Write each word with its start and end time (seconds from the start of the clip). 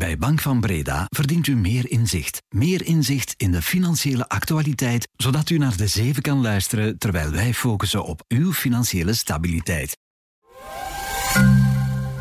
Bij 0.00 0.18
Bank 0.18 0.40
van 0.40 0.60
Breda 0.60 1.06
verdient 1.08 1.46
u 1.46 1.56
meer 1.56 1.90
inzicht. 1.90 2.42
Meer 2.48 2.86
inzicht 2.86 3.34
in 3.36 3.50
de 3.50 3.62
financiële 3.62 4.28
actualiteit, 4.28 5.08
zodat 5.16 5.50
u 5.50 5.58
naar 5.58 5.76
de 5.76 5.86
zeven 5.86 6.22
kan 6.22 6.40
luisteren 6.40 6.98
terwijl 6.98 7.30
wij 7.30 7.54
focussen 7.54 8.04
op 8.04 8.24
uw 8.28 8.52
financiële 8.52 9.14
stabiliteit. 9.14 9.96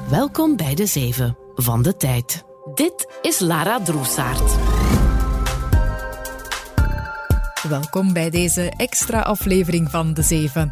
Welkom 0.10 0.56
bij 0.56 0.76
de 0.76 0.86
zeven 0.86 1.38
van 1.56 1.82
de 1.82 1.98
tijd. 1.98 2.44
Dit 2.74 3.20
is 3.22 3.40
Lara 3.40 3.82
Droesaert. 3.82 4.79
Welkom 7.68 8.14
bij 8.14 8.30
deze 8.30 8.72
extra 8.78 9.20
aflevering 9.20 9.90
van 9.90 10.14
De 10.14 10.22
Zeven. 10.22 10.72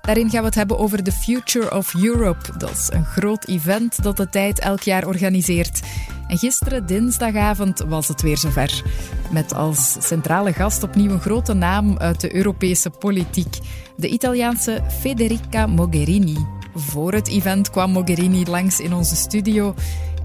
Daarin 0.00 0.30
gaan 0.30 0.40
we 0.40 0.46
het 0.46 0.54
hebben 0.54 0.78
over 0.78 1.02
The 1.02 1.12
Future 1.12 1.76
of 1.76 1.94
Europe. 1.94 2.58
Dat 2.58 2.70
is 2.70 2.90
een 2.92 3.04
groot 3.04 3.46
event 3.46 4.02
dat 4.02 4.16
de 4.16 4.28
tijd 4.28 4.58
elk 4.58 4.80
jaar 4.80 5.06
organiseert. 5.06 5.80
En 6.28 6.38
gisteren, 6.38 6.86
dinsdagavond, 6.86 7.78
was 7.78 8.08
het 8.08 8.22
weer 8.22 8.38
zover. 8.38 8.82
Met 9.30 9.54
als 9.54 9.96
centrale 9.98 10.52
gast 10.52 10.82
opnieuw 10.82 11.10
een 11.10 11.20
grote 11.20 11.54
naam 11.54 11.98
uit 11.98 12.20
de 12.20 12.34
Europese 12.34 12.90
politiek. 12.90 13.58
De 13.96 14.08
Italiaanse 14.08 14.82
Federica 15.00 15.66
Mogherini. 15.66 16.36
Voor 16.74 17.12
het 17.12 17.28
event 17.28 17.70
kwam 17.70 17.90
Mogherini 17.90 18.44
langs 18.46 18.80
in 18.80 18.94
onze 18.94 19.16
studio 19.16 19.74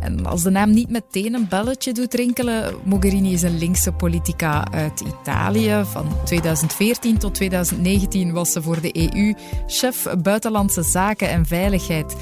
en 0.04 0.26
als 0.26 0.44
de 0.44 0.50
naam 0.50 0.72
niet 0.72 0.90
meteen 0.90 1.34
een 1.34 1.48
belletje 1.50 1.92
doet 1.92 2.14
rinkelen, 2.14 2.76
Mogherini 2.84 3.34
is 3.34 3.42
een 3.42 3.58
linkse 3.58 3.92
politica 3.92 4.72
uit 4.72 5.04
Italië. 5.20 5.84
Van 5.86 6.08
2014 6.26 7.18
tot 7.18 7.34
2019 7.36 8.32
was 8.34 8.52
ze 8.52 8.62
voor 8.62 8.82
de 8.82 9.12
EU 9.16 9.34
chef 9.68 10.08
buitenlandse 10.22 10.84
zaken 10.84 11.30
en 11.30 11.46
veiligheid. 11.46 12.16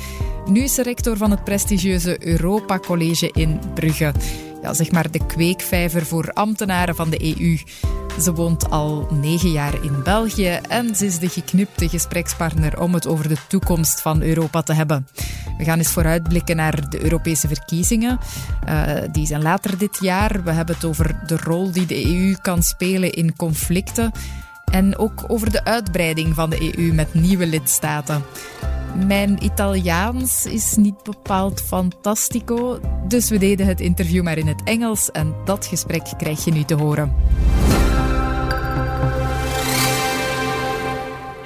Nu 0.46 0.62
is 0.64 0.74
ze 0.74 0.84
rector 0.84 1.18
van 1.18 1.32
het 1.32 1.44
prestigieuze 1.44 2.28
Europa 2.28 2.80
College 2.80 3.30
in 3.34 3.60
Brugge 3.74 4.12
ja, 4.62 4.74
zeg 4.74 4.92
maar 4.92 5.12
de 5.12 5.26
kweekvijver 5.26 6.06
voor 6.06 6.32
ambtenaren 6.34 6.96
van 6.96 7.10
de 7.10 7.38
EU. 7.38 7.58
Ze 8.20 8.34
woont 8.34 8.70
al 8.70 9.08
negen 9.12 9.52
jaar 9.52 9.84
in 9.84 10.04
België 10.04 10.60
en 10.70 10.96
ze 10.96 11.06
is 11.06 11.20
de 11.20 11.30
geknipte 11.30 11.90
gesprekspartner 11.90 12.80
om 12.80 12.94
het 12.94 13.08
over 13.08 13.28
de 13.28 13.38
toekomst 13.48 14.02
van 14.02 14.22
Europa 14.22 14.62
te 14.62 14.74
hebben. 14.74 15.08
We 15.58 15.64
gaan 15.64 15.78
eens 15.78 15.92
vooruitblikken 15.92 16.56
naar 16.56 16.90
de 16.90 17.04
Europese 17.04 17.48
verkiezingen. 17.48 18.20
Uh, 18.70 18.94
die 19.12 19.26
zijn 19.26 19.42
later 19.42 19.78
dit 19.78 19.98
jaar. 20.02 20.44
We 20.44 20.52
hebben 20.52 20.76
het 20.76 20.86
over 20.86 21.16
de 21.26 21.38
rol 21.38 21.72
die 21.72 21.86
de 21.86 22.06
EU 22.06 22.36
kan 22.42 22.64
spelen 22.64 23.12
in 23.12 23.36
conflicten. 23.36 24.12
En 24.72 24.98
ook 24.98 25.24
over 25.28 25.52
de 25.52 25.64
uitbreiding 25.64 26.36
van 26.36 26.50
de 26.50 26.78
EU 26.78 26.94
met 26.94 27.14
nieuwe 27.14 27.46
lidstaten. 27.46 28.24
Mijn 28.96 29.44
Italiaans 29.44 30.46
is 30.46 30.76
niet 30.76 31.04
bepaald 31.04 31.62
fantastico, 31.62 32.80
dus 33.08 33.30
we 33.30 33.38
deden 33.38 33.66
het 33.66 33.80
interview 33.80 34.24
maar 34.24 34.38
in 34.38 34.48
het 34.48 34.64
Engels 34.64 35.12
en 35.12 35.36
dat 35.46 35.66
gesprek 35.66 36.04
krijg 36.18 36.46
je 36.46 36.52
nu 36.52 36.64
te 36.64 36.74
horen. 36.74 37.14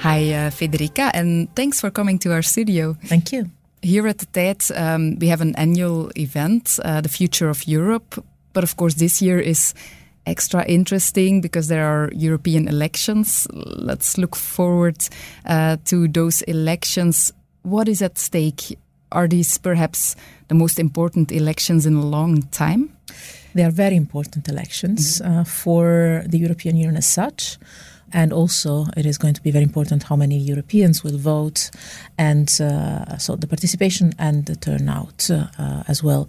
Hi, 0.02 0.30
uh, 0.30 0.46
Federica, 0.52 1.10
and 1.10 1.48
thanks 1.52 1.78
for 1.78 1.92
coming 1.92 2.20
to 2.20 2.30
our 2.30 2.42
studio. 2.42 2.96
Thank 3.06 3.26
you. 3.26 3.50
Here 3.80 4.08
at 4.08 4.18
the 4.18 4.26
TED, 4.30 4.70
um, 4.76 5.18
we 5.18 5.28
have 5.28 5.42
an 5.42 5.54
annual 5.54 6.08
event, 6.12 6.78
uh, 6.84 6.98
the 6.98 7.08
Future 7.08 7.50
of 7.50 7.62
Europe. 7.66 8.22
But 8.52 8.62
of 8.62 8.74
course, 8.74 8.96
this 8.96 9.20
year 9.20 9.38
is 9.38 9.74
extra 10.26 10.64
interesting 10.64 11.40
because 11.40 11.68
there 11.68 11.84
are 11.84 12.10
European 12.12 12.68
elections. 12.68 13.46
Let's 13.52 14.16
look 14.16 14.36
forward 14.36 15.08
uh, 15.44 15.76
to 15.84 16.08
those 16.08 16.42
elections. 16.42 17.32
What 17.66 17.88
is 17.88 18.00
at 18.00 18.16
stake? 18.16 18.78
Are 19.10 19.26
these 19.26 19.58
perhaps 19.58 20.14
the 20.46 20.54
most 20.54 20.78
important 20.78 21.32
elections 21.32 21.84
in 21.84 21.96
a 21.96 22.06
long 22.06 22.42
time? 22.52 22.96
They 23.56 23.64
are 23.64 23.72
very 23.72 23.96
important 23.96 24.48
elections 24.48 25.20
mm 25.20 25.26
-hmm. 25.26 25.40
uh, 25.40 25.44
for 25.44 25.84
the 26.30 26.38
European 26.38 26.76
Union 26.76 26.96
as 26.96 27.12
such. 27.12 27.58
And 28.12 28.32
also, 28.32 28.86
it 28.96 29.04
is 29.04 29.18
going 29.18 29.34
to 29.34 29.42
be 29.42 29.50
very 29.50 29.64
important 29.64 30.04
how 30.04 30.16
many 30.16 30.38
Europeans 30.38 31.02
will 31.02 31.18
vote, 31.18 31.70
and 32.16 32.48
uh, 32.60 33.18
so 33.18 33.36
the 33.36 33.46
participation 33.46 34.12
and 34.18 34.46
the 34.46 34.56
turnout 34.56 35.28
uh, 35.30 35.82
as 35.88 36.02
well. 36.02 36.28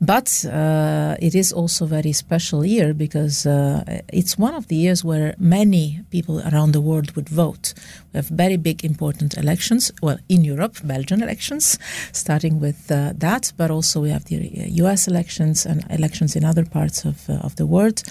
But 0.00 0.44
uh, 0.46 1.16
it 1.20 1.34
is 1.34 1.52
also 1.52 1.84
a 1.84 1.88
very 1.88 2.12
special 2.12 2.64
year 2.64 2.94
because 2.94 3.46
uh, 3.46 4.00
it's 4.12 4.38
one 4.38 4.54
of 4.54 4.68
the 4.68 4.76
years 4.76 5.04
where 5.04 5.34
many 5.38 6.00
people 6.10 6.40
around 6.40 6.72
the 6.72 6.80
world 6.80 7.14
would 7.16 7.28
vote. 7.28 7.74
We 8.12 8.18
have 8.18 8.28
very 8.28 8.56
big, 8.56 8.84
important 8.84 9.36
elections. 9.36 9.92
Well, 10.02 10.18
in 10.28 10.42
Europe, 10.42 10.76
Belgian 10.82 11.22
elections, 11.22 11.78
starting 12.12 12.60
with 12.60 12.90
uh, 12.90 13.12
that, 13.18 13.52
but 13.56 13.70
also 13.70 14.00
we 14.00 14.10
have 14.10 14.24
the 14.24 14.50
U.S. 14.82 15.06
elections 15.06 15.66
and 15.66 15.84
elections 15.90 16.34
in 16.34 16.44
other 16.44 16.64
parts 16.64 17.04
of 17.04 17.28
uh, 17.28 17.34
of 17.34 17.56
the 17.56 17.66
world 17.66 18.02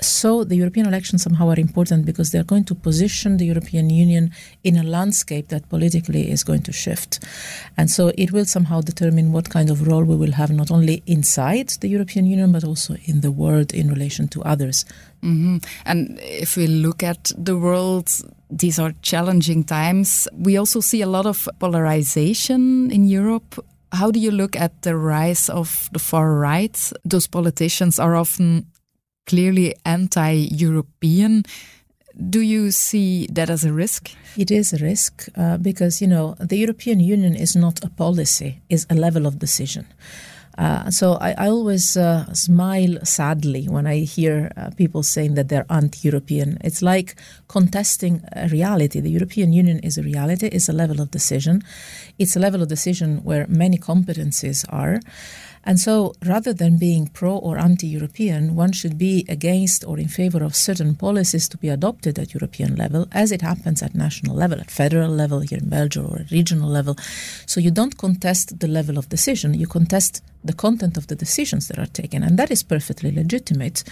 so 0.00 0.44
the 0.44 0.56
European 0.56 0.86
elections 0.86 1.22
somehow 1.22 1.48
are 1.48 1.58
important 1.58 2.06
because 2.06 2.30
they're 2.30 2.44
going 2.44 2.64
to 2.64 2.74
position 2.74 3.36
the 3.36 3.46
European 3.46 3.90
Union 3.90 4.32
in 4.62 4.76
a 4.76 4.82
landscape 4.84 5.48
that 5.48 5.68
politically 5.68 6.30
is 6.30 6.44
going 6.44 6.62
to 6.62 6.72
shift. 6.72 7.18
And 7.76 7.90
so 7.90 8.12
it 8.16 8.30
will 8.30 8.44
somehow 8.44 8.80
determine 8.80 9.32
what 9.32 9.50
kind 9.50 9.70
of 9.70 9.86
role 9.86 10.04
we 10.04 10.16
will 10.16 10.32
have 10.32 10.50
not 10.50 10.70
only 10.70 11.02
inside 11.06 11.70
the 11.80 11.88
European 11.88 12.26
Union 12.26 12.52
but 12.52 12.64
also 12.64 12.96
in 13.06 13.22
the 13.22 13.32
world 13.32 13.74
in 13.74 13.88
relation 13.88 14.28
to 14.28 14.42
others. 14.42 14.84
Mm-hmm. 15.22 15.58
And 15.84 16.18
if 16.22 16.56
we 16.56 16.68
look 16.68 17.02
at 17.02 17.32
the 17.36 17.56
world, 17.56 18.08
these 18.50 18.78
are 18.78 18.92
challenging 19.02 19.64
times. 19.64 20.28
We 20.32 20.56
also 20.56 20.80
see 20.80 21.02
a 21.02 21.06
lot 21.06 21.26
of 21.26 21.48
polarization 21.58 22.90
in 22.92 23.04
Europe. 23.04 23.58
How 23.90 24.10
do 24.10 24.20
you 24.20 24.30
look 24.30 24.54
at 24.54 24.82
the 24.82 24.96
rise 24.96 25.48
of 25.48 25.88
the 25.92 25.98
far 25.98 26.34
right? 26.34 26.92
Those 27.04 27.26
politicians 27.26 27.98
are 27.98 28.14
often 28.14 28.66
clearly 29.28 29.74
anti 29.84 30.32
European. 30.50 31.44
Do 32.30 32.40
you 32.40 32.72
see 32.72 33.28
that 33.32 33.48
as 33.48 33.64
a 33.64 33.72
risk? 33.72 34.10
It 34.36 34.50
is 34.50 34.72
a 34.72 34.78
risk 34.78 35.28
uh, 35.36 35.56
because, 35.58 36.00
you 36.00 36.08
know, 36.08 36.34
the 36.40 36.56
European 36.56 36.98
Union 36.98 37.36
is 37.36 37.54
not 37.54 37.84
a 37.84 37.90
policy, 37.90 38.60
is 38.68 38.86
a 38.90 38.94
level 38.94 39.26
of 39.26 39.38
decision. 39.38 39.86
Uh, 40.58 40.90
so 40.90 41.12
I, 41.20 41.34
I 41.38 41.48
always 41.48 41.96
uh, 41.96 42.32
smile 42.34 42.98
sadly 43.04 43.68
when 43.68 43.86
I 43.86 43.98
hear 43.98 44.50
uh, 44.56 44.70
people 44.76 45.04
saying 45.04 45.34
that 45.34 45.48
they're 45.48 45.66
anti-European. 45.70 46.58
It's 46.64 46.82
like 46.82 47.14
contesting 47.46 48.24
a 48.32 48.48
reality. 48.48 48.98
The 48.98 49.10
European 49.10 49.52
Union 49.52 49.78
is 49.80 49.96
a 49.96 50.02
reality. 50.02 50.48
It's 50.48 50.68
a 50.68 50.72
level 50.72 51.00
of 51.00 51.12
decision. 51.12 51.62
It's 52.18 52.34
a 52.34 52.40
level 52.40 52.60
of 52.60 52.68
decision 52.68 53.22
where 53.22 53.46
many 53.46 53.78
competencies 53.78 54.64
are. 54.68 55.00
And 55.68 55.78
so, 55.78 56.14
rather 56.24 56.54
than 56.54 56.78
being 56.78 57.08
pro 57.08 57.36
or 57.36 57.58
anti 57.58 57.86
European, 57.86 58.56
one 58.56 58.72
should 58.72 58.96
be 58.96 59.26
against 59.28 59.84
or 59.84 59.98
in 59.98 60.08
favor 60.08 60.42
of 60.42 60.56
certain 60.56 60.94
policies 60.94 61.46
to 61.50 61.58
be 61.58 61.68
adopted 61.68 62.18
at 62.18 62.32
European 62.32 62.74
level, 62.74 63.06
as 63.12 63.32
it 63.32 63.42
happens 63.42 63.82
at 63.82 63.94
national 63.94 64.34
level, 64.34 64.60
at 64.60 64.70
federal 64.70 65.10
level 65.10 65.40
here 65.40 65.58
in 65.58 65.68
Belgium, 65.68 66.06
or 66.06 66.20
at 66.20 66.30
regional 66.30 66.70
level. 66.70 66.96
So, 67.44 67.60
you 67.60 67.70
don't 67.70 67.98
contest 67.98 68.60
the 68.60 68.66
level 68.66 68.96
of 68.96 69.10
decision, 69.10 69.52
you 69.52 69.66
contest 69.66 70.22
the 70.42 70.54
content 70.54 70.96
of 70.96 71.08
the 71.08 71.14
decisions 71.14 71.68
that 71.68 71.78
are 71.78 71.92
taken. 71.92 72.22
And 72.22 72.38
that 72.38 72.50
is 72.50 72.62
perfectly 72.62 73.10
legitimate. 73.12 73.84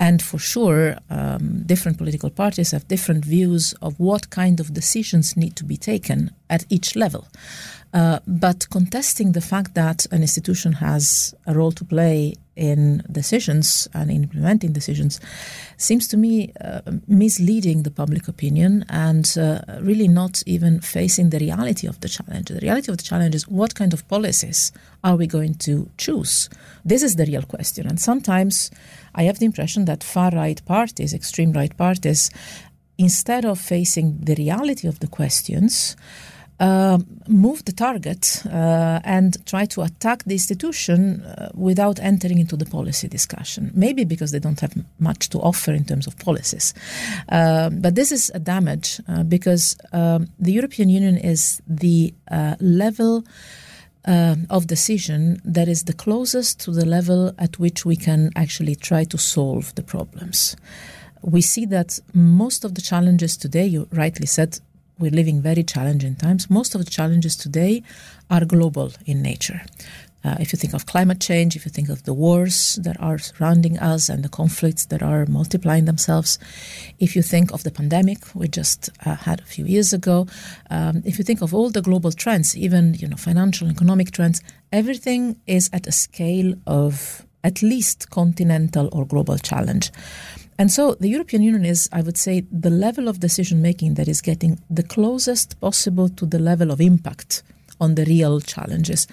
And 0.00 0.20
for 0.20 0.38
sure, 0.38 0.96
um, 1.08 1.62
different 1.66 1.98
political 1.98 2.30
parties 2.30 2.72
have 2.72 2.88
different 2.88 3.24
views 3.24 3.74
of 3.80 4.00
what 4.00 4.30
kind 4.30 4.58
of 4.58 4.74
decisions 4.74 5.36
need 5.36 5.54
to 5.54 5.64
be 5.64 5.76
taken 5.76 6.32
at 6.50 6.64
each 6.68 6.96
level. 6.96 7.28
Uh, 7.92 8.18
but 8.26 8.68
contesting 8.70 9.32
the 9.32 9.40
fact 9.40 9.74
that 9.74 10.06
an 10.10 10.22
institution 10.22 10.72
has 10.72 11.34
a 11.46 11.52
role 11.52 11.72
to 11.72 11.84
play 11.84 12.34
in 12.56 13.02
decisions 13.10 13.88
and 13.94 14.10
in 14.10 14.24
implementing 14.24 14.72
decisions 14.72 15.20
seems 15.76 16.06
to 16.06 16.16
me 16.16 16.52
uh, 16.60 16.80
misleading 17.06 17.82
the 17.82 17.90
public 17.90 18.28
opinion 18.28 18.84
and 18.88 19.36
uh, 19.38 19.60
really 19.80 20.08
not 20.08 20.42
even 20.46 20.80
facing 20.80 21.30
the 21.30 21.38
reality 21.38 21.86
of 21.86 22.00
the 22.00 22.08
challenge. 22.08 22.48
The 22.48 22.60
reality 22.60 22.90
of 22.90 22.98
the 22.98 23.04
challenge 23.04 23.34
is 23.34 23.48
what 23.48 23.74
kind 23.74 23.92
of 23.92 24.06
policies 24.08 24.72
are 25.02 25.16
we 25.16 25.26
going 25.26 25.54
to 25.56 25.88
choose? 25.96 26.50
This 26.84 27.02
is 27.02 27.16
the 27.16 27.26
real 27.26 27.42
question. 27.42 27.86
And 27.86 27.98
sometimes 28.00 28.70
I 29.14 29.24
have 29.24 29.38
the 29.38 29.46
impression 29.46 29.86
that 29.86 30.04
far 30.04 30.30
right 30.30 30.64
parties, 30.64 31.14
extreme 31.14 31.52
right 31.52 31.74
parties, 31.76 32.30
instead 32.98 33.44
of 33.44 33.58
facing 33.58 34.18
the 34.20 34.34
reality 34.34 34.86
of 34.86 35.00
the 35.00 35.08
questions, 35.08 35.96
uh, 36.62 36.98
move 37.26 37.64
the 37.64 37.72
target 37.72 38.40
uh, 38.46 39.00
and 39.02 39.44
try 39.46 39.66
to 39.66 39.82
attack 39.82 40.22
the 40.22 40.34
institution 40.34 41.20
uh, 41.22 41.50
without 41.54 41.98
entering 41.98 42.38
into 42.38 42.56
the 42.56 42.64
policy 42.64 43.08
discussion. 43.08 43.72
Maybe 43.74 44.04
because 44.04 44.30
they 44.30 44.38
don't 44.38 44.60
have 44.60 44.72
much 45.00 45.28
to 45.30 45.40
offer 45.40 45.72
in 45.72 45.84
terms 45.84 46.06
of 46.06 46.16
policies. 46.18 46.72
Uh, 47.28 47.68
but 47.70 47.96
this 47.96 48.12
is 48.12 48.30
a 48.32 48.38
damage 48.38 49.00
uh, 49.08 49.24
because 49.24 49.76
um, 49.92 50.28
the 50.38 50.52
European 50.52 50.88
Union 50.88 51.16
is 51.16 51.60
the 51.66 52.14
level. 52.60 53.24
of 54.50 54.66
decision 54.66 55.40
that 55.54 55.68
is 55.68 55.84
the 55.84 55.96
closest 56.04 56.58
to 56.64 56.72
the 56.72 56.84
level 56.84 57.30
at 57.38 57.58
which 57.58 57.86
we 57.86 57.96
can 57.96 58.30
actually 58.34 58.74
try 58.74 59.04
to 59.04 59.16
solve 59.16 59.72
the 59.76 59.82
problems. 59.82 60.56
We 61.22 61.40
see 61.40 61.66
that 61.66 62.00
most 62.12 62.64
of 62.64 62.70
the 62.74 62.82
challenges 62.82 63.36
today, 63.36 63.66
you 63.74 63.86
rightly 63.92 64.26
said, 64.26 64.58
we're 64.98 65.10
living 65.10 65.42
very 65.42 65.62
challenging 65.62 66.14
times. 66.16 66.48
Most 66.50 66.74
of 66.74 66.84
the 66.84 66.90
challenges 66.90 67.36
today 67.36 67.82
are 68.30 68.44
global 68.44 68.92
in 69.06 69.22
nature. 69.22 69.62
Uh, 70.24 70.36
if 70.38 70.52
you 70.52 70.56
think 70.56 70.72
of 70.72 70.86
climate 70.86 71.20
change, 71.20 71.56
if 71.56 71.64
you 71.64 71.70
think 71.70 71.88
of 71.88 72.04
the 72.04 72.14
wars 72.14 72.78
that 72.82 72.96
are 73.00 73.18
surrounding 73.18 73.76
us 73.78 74.08
and 74.08 74.24
the 74.24 74.28
conflicts 74.28 74.86
that 74.86 75.02
are 75.02 75.26
multiplying 75.26 75.84
themselves, 75.84 76.38
if 77.00 77.16
you 77.16 77.22
think 77.22 77.52
of 77.52 77.64
the 77.64 77.70
pandemic 77.72 78.18
we 78.34 78.46
just 78.46 78.88
uh, 79.04 79.16
had 79.16 79.40
a 79.40 79.44
few 79.44 79.64
years 79.64 79.92
ago, 79.92 80.26
um, 80.70 81.02
if 81.04 81.18
you 81.18 81.24
think 81.24 81.42
of 81.42 81.52
all 81.52 81.70
the 81.70 81.82
global 81.82 82.12
trends, 82.12 82.56
even 82.56 82.94
you 82.94 83.08
know 83.08 83.16
financial 83.16 83.66
and 83.66 83.76
economic 83.76 84.12
trends, 84.12 84.40
everything 84.70 85.40
is 85.48 85.68
at 85.72 85.88
a 85.88 85.92
scale 85.92 86.54
of 86.68 87.26
at 87.42 87.60
least 87.60 88.10
continental 88.10 88.88
or 88.92 89.04
global 89.04 89.38
challenge. 89.38 89.90
And 90.58 90.70
so 90.70 90.94
the 90.94 91.08
European 91.08 91.42
Union 91.42 91.64
is, 91.64 91.88
I 91.92 92.02
would 92.02 92.18
say, 92.18 92.44
the 92.52 92.70
level 92.70 93.08
of 93.08 93.20
decision 93.20 93.62
making 93.62 93.94
that 93.94 94.08
is 94.08 94.20
getting 94.20 94.60
the 94.70 94.82
closest 94.82 95.58
possible 95.60 96.08
to 96.10 96.26
the 96.26 96.38
level 96.38 96.70
of 96.70 96.80
impact 96.80 97.42
on 97.80 97.94
the 97.96 98.04
real 98.04 98.40
challenges. 98.40 99.08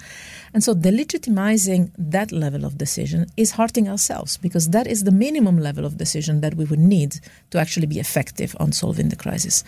And 0.54 0.62
so 0.62 0.74
delegitimizing 0.74 1.90
that 1.98 2.30
level 2.30 2.64
of 2.64 2.78
decision 2.78 3.26
is 3.36 3.52
hurting 3.52 3.88
ourselves 3.88 4.36
because 4.36 4.70
that 4.70 4.86
is 4.86 5.04
the 5.04 5.10
minimum 5.10 5.58
level 5.58 5.84
of 5.84 5.96
decision 5.96 6.40
that 6.40 6.54
we 6.54 6.64
would 6.64 6.78
need 6.78 7.20
to 7.50 7.58
actually 7.58 7.86
be 7.86 7.98
effective 7.98 8.54
on 8.60 8.72
solving 8.72 9.08
the 9.08 9.16
crisis. 9.16 9.64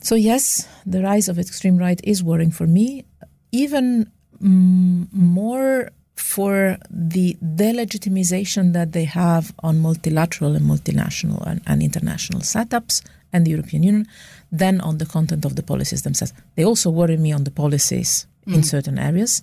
So, 0.00 0.14
yes, 0.14 0.68
the 0.84 1.02
rise 1.02 1.28
of 1.28 1.38
extreme 1.38 1.78
right 1.78 2.00
is 2.02 2.22
worrying 2.24 2.50
for 2.50 2.66
me, 2.66 3.04
even 3.52 4.10
more 4.40 5.90
for 6.14 6.78
the 6.90 7.36
delegitimization 7.42 8.72
that 8.72 8.92
they 8.92 9.04
have 9.04 9.54
on 9.62 9.80
multilateral 9.80 10.54
and 10.54 10.66
multinational 10.66 11.46
and, 11.46 11.60
and, 11.66 11.82
international 11.82 12.40
setups 12.40 13.02
and 13.32 13.46
the 13.46 13.50
European 13.50 13.82
Union 13.82 14.06
than 14.50 14.80
on 14.82 14.98
the 14.98 15.06
content 15.06 15.44
of 15.44 15.56
the 15.56 15.62
policies 15.62 16.02
themselves. 16.02 16.32
They 16.54 16.64
also 16.64 16.90
worry 16.90 17.16
me 17.16 17.32
on 17.32 17.44
the 17.44 17.50
policies 17.50 18.26
mm. 18.46 18.54
in 18.54 18.62
certain 18.62 18.98
areas. 18.98 19.42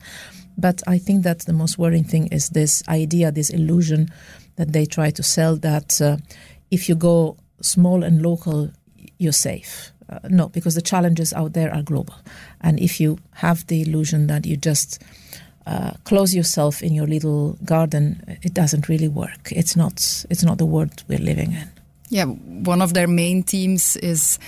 But 0.58 0.84
I 0.88 0.98
think 0.98 1.24
that 1.24 1.40
the 1.40 1.54
most 1.54 1.78
worrying 1.78 2.04
thing 2.04 2.28
is 2.28 2.50
this 2.50 2.84
idea, 2.88 3.32
this 3.32 3.50
illusion 3.50 4.10
that 4.58 4.74
they 4.74 4.86
try 4.86 5.10
to 5.12 5.24
sell 5.24 5.56
that 5.58 6.02
uh, 6.02 6.18
if 6.70 6.90
you 6.90 6.96
go 6.96 7.38
small 7.62 8.04
and 8.04 8.22
local, 8.22 8.70
you're 9.18 9.32
safe. 9.32 9.92
Uh, 10.10 10.20
no, 10.28 10.50
because 10.50 10.76
the 10.76 10.82
challenges 10.82 11.34
out 11.34 11.54
there 11.54 11.74
are 11.74 11.82
global. 11.82 12.16
And 12.62 12.80
if 12.80 13.00
you 13.00 13.20
have 13.34 13.66
the 13.68 13.82
illusion 13.82 14.28
that 14.28 14.46
you 14.46 14.58
just 14.58 15.02
uh, 15.66 15.92
close 16.04 16.34
yourself 16.34 16.82
in 16.82 16.94
your 16.94 17.08
little 17.08 17.58
garden, 17.64 18.24
it 18.42 18.54
doesn't 18.54 18.90
really 18.90 19.08
work. 19.08 19.52
It's 19.52 19.76
not. 19.76 20.26
It's 20.30 20.44
not 20.44 20.58
the 20.58 20.66
world 20.66 21.04
we're 21.08 21.20
living 21.20 21.54
in. 21.54 21.70
Yeah, 22.10 22.26
one 22.26 22.82
of 22.82 22.94
their 22.94 23.08
main 23.08 23.44
themes 23.44 23.96
is 23.98 24.40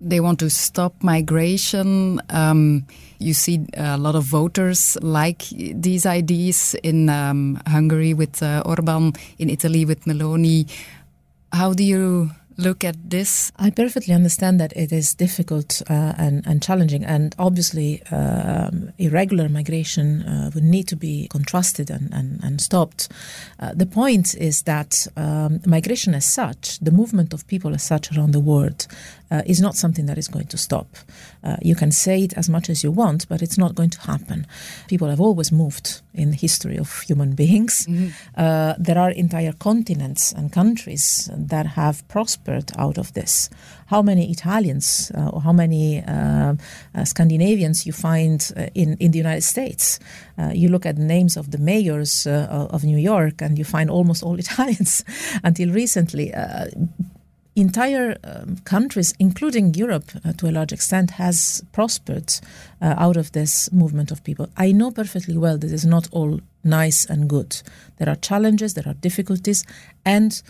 they 0.00 0.20
want 0.20 0.38
to 0.40 0.50
stop 0.50 0.94
migration. 1.02 2.20
Um, 2.30 2.86
you 3.18 3.34
see 3.34 3.66
a 3.74 3.96
lot 3.96 4.16
of 4.16 4.24
voters 4.24 4.98
like 5.00 5.44
these 5.50 6.06
ideas 6.06 6.74
in 6.82 7.08
um, 7.08 7.60
Hungary 7.66 8.12
with 8.12 8.42
uh, 8.42 8.62
Orban, 8.66 9.12
in 9.38 9.48
Italy 9.50 9.84
with 9.84 10.04
Meloni. 10.04 10.68
How 11.52 11.72
do 11.72 11.84
you 11.84 12.30
look 12.56 12.84
at 12.84 12.96
this? 13.10 13.52
I 13.56 13.70
perfectly 13.70 14.14
understand 14.14 14.60
that 14.60 14.72
it 14.76 14.92
is 14.92 15.14
difficult 15.14 15.82
uh, 15.88 16.14
and, 16.16 16.46
and 16.46 16.62
challenging, 16.62 17.04
and 17.04 17.34
obviously, 17.38 18.02
um, 18.10 18.92
irregular 18.98 19.48
migration 19.48 20.22
uh, 20.22 20.50
would 20.54 20.64
need 20.64 20.88
to 20.88 20.96
be 20.96 21.28
contrasted 21.28 21.90
and, 21.90 22.12
and, 22.12 22.42
and 22.42 22.60
stopped. 22.60 23.08
Uh, 23.58 23.72
the 23.74 23.86
point 23.86 24.34
is 24.34 24.62
that 24.62 25.06
um, 25.16 25.60
migration 25.66 26.14
as 26.14 26.24
such, 26.24 26.78
the 26.80 26.90
movement 26.90 27.32
of 27.32 27.46
people 27.46 27.74
as 27.74 27.82
such 27.82 28.16
around 28.16 28.32
the 28.32 28.40
world, 28.40 28.86
uh, 29.30 29.42
is 29.46 29.60
not 29.60 29.74
something 29.74 30.06
that 30.06 30.18
is 30.18 30.28
going 30.28 30.46
to 30.46 30.56
stop. 30.56 30.86
Uh, 31.42 31.56
you 31.62 31.74
can 31.74 31.90
say 31.90 32.22
it 32.22 32.32
as 32.34 32.48
much 32.48 32.70
as 32.70 32.84
you 32.84 32.90
want, 32.90 33.28
but 33.28 33.42
it's 33.42 33.58
not 33.58 33.74
going 33.74 33.90
to 33.90 34.00
happen. 34.00 34.46
People 34.88 35.08
have 35.08 35.20
always 35.20 35.50
moved 35.50 36.02
in 36.12 36.30
the 36.30 36.36
history 36.36 36.78
of 36.78 37.00
human 37.00 37.34
beings. 37.34 37.86
Mm-hmm. 37.86 38.08
Uh, 38.36 38.74
there 38.78 38.98
are 38.98 39.10
entire 39.10 39.52
continents 39.52 40.32
and 40.32 40.52
countries 40.52 41.30
that 41.32 41.66
have 41.66 42.06
prospered 42.08 42.43
out 42.78 42.98
of 42.98 43.12
this. 43.12 43.50
How 43.86 44.02
many 44.02 44.30
Italians 44.30 45.12
uh, 45.14 45.28
or 45.28 45.40
how 45.42 45.52
many 45.52 46.02
uh, 46.02 46.54
uh, 46.94 47.04
Scandinavians 47.04 47.86
you 47.86 47.92
find 47.92 48.52
in, 48.74 48.96
in 48.98 49.10
the 49.10 49.18
United 49.18 49.42
States? 49.42 49.98
you 50.52 50.68
look 50.68 50.84
at 50.84 50.96
the 50.96 51.04
names 51.04 51.36
of 51.36 51.52
the 51.52 51.58
mayors 51.58 52.26
of 52.26 52.82
New 52.82 52.98
York 52.98 53.40
and 53.40 53.56
you 53.56 53.64
find 53.64 53.88
almost 53.88 54.22
all 54.22 54.38
Italians 54.38 55.04
until 55.44 55.70
recently 55.70 56.32
entire 57.56 58.16
um, 58.24 58.56
countries, 58.64 59.14
including 59.18 59.74
Europe 59.74 60.10
uh, 60.24 60.32
to 60.32 60.48
a 60.48 60.52
large 60.52 60.72
extent, 60.72 61.12
has 61.12 61.62
prospered 61.72 62.32
uh, 62.80 62.94
out 62.98 63.16
of 63.16 63.32
this 63.32 63.72
movement 63.72 64.10
of 64.10 64.24
people. 64.24 64.48
I 64.56 64.72
know 64.72 64.90
perfectly 64.90 65.36
well 65.36 65.58
that 65.58 65.72
it's 65.72 65.84
not 65.84 66.08
all 66.10 66.40
nice 66.64 67.04
and 67.04 67.28
good. 67.28 67.62
There 67.98 68.08
are 68.08 68.16
challenges, 68.16 68.74
there 68.74 68.88
are 68.88 68.94
difficulties, 68.94 69.64
and 70.04 70.42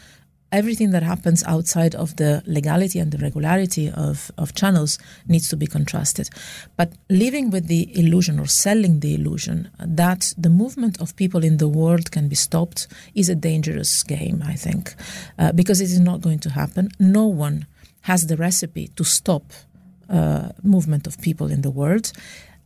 everything 0.54 0.92
that 0.92 1.02
happens 1.02 1.42
outside 1.44 1.94
of 1.96 2.14
the 2.16 2.42
legality 2.46 2.98
and 3.00 3.10
the 3.10 3.18
regularity 3.18 3.90
of, 3.90 4.30
of 4.38 4.54
channels 4.54 4.98
needs 5.26 5.48
to 5.48 5.56
be 5.56 5.66
contrasted. 5.66 6.30
But 6.76 6.92
living 7.10 7.50
with 7.50 7.66
the 7.66 7.82
illusion 7.98 8.38
or 8.38 8.46
selling 8.46 9.00
the 9.00 9.14
illusion 9.14 9.68
that 9.80 10.32
the 10.38 10.50
movement 10.50 11.00
of 11.00 11.16
people 11.16 11.42
in 11.42 11.56
the 11.56 11.68
world 11.68 12.12
can 12.12 12.28
be 12.28 12.36
stopped 12.36 12.86
is 13.14 13.28
a 13.28 13.34
dangerous 13.34 14.02
game, 14.04 14.42
I 14.46 14.54
think, 14.54 14.94
uh, 15.38 15.52
because 15.52 15.80
it 15.80 15.90
is 15.90 16.00
not 16.00 16.20
going 16.20 16.38
to 16.40 16.50
happen. 16.50 16.88
No 17.00 17.26
one 17.26 17.66
has 18.02 18.26
the 18.28 18.36
recipe 18.36 18.88
to 18.96 19.04
stop 19.04 19.44
uh, 20.08 20.50
movement 20.62 21.06
of 21.06 21.20
people 21.20 21.50
in 21.50 21.62
the 21.62 21.70
world. 21.70 22.12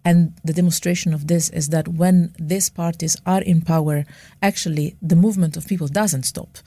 And 0.04 0.32
the 0.44 0.52
demonstration 0.52 1.12
of 1.12 1.26
this 1.26 1.50
is 1.50 1.68
that 1.68 1.88
when 1.88 2.34
these 2.38 2.70
parties 2.70 3.16
are 3.26 3.42
in 3.42 3.60
power, 3.60 4.04
actually 4.42 4.96
the 5.02 5.16
movement 5.16 5.56
of 5.56 5.66
people 5.66 5.88
doesn't 5.88 6.22
stop. 6.22 6.58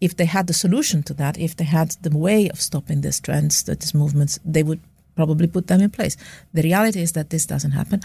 If 0.00 0.16
they 0.16 0.26
had 0.26 0.46
the 0.46 0.52
solution 0.52 1.02
to 1.04 1.14
that, 1.14 1.38
if 1.38 1.56
they 1.56 1.64
had 1.64 1.96
the 2.02 2.16
way 2.16 2.48
of 2.50 2.60
stopping 2.60 3.00
these 3.00 3.20
trends, 3.20 3.62
these 3.62 3.94
movements, 3.94 4.38
they 4.44 4.62
would 4.62 4.80
probably 5.16 5.46
put 5.46 5.66
them 5.66 5.80
in 5.80 5.90
place. 5.90 6.16
The 6.54 6.62
reality 6.62 7.00
is 7.00 7.12
that 7.12 7.30
this 7.30 7.46
doesn't 7.46 7.72
happen. 7.72 8.00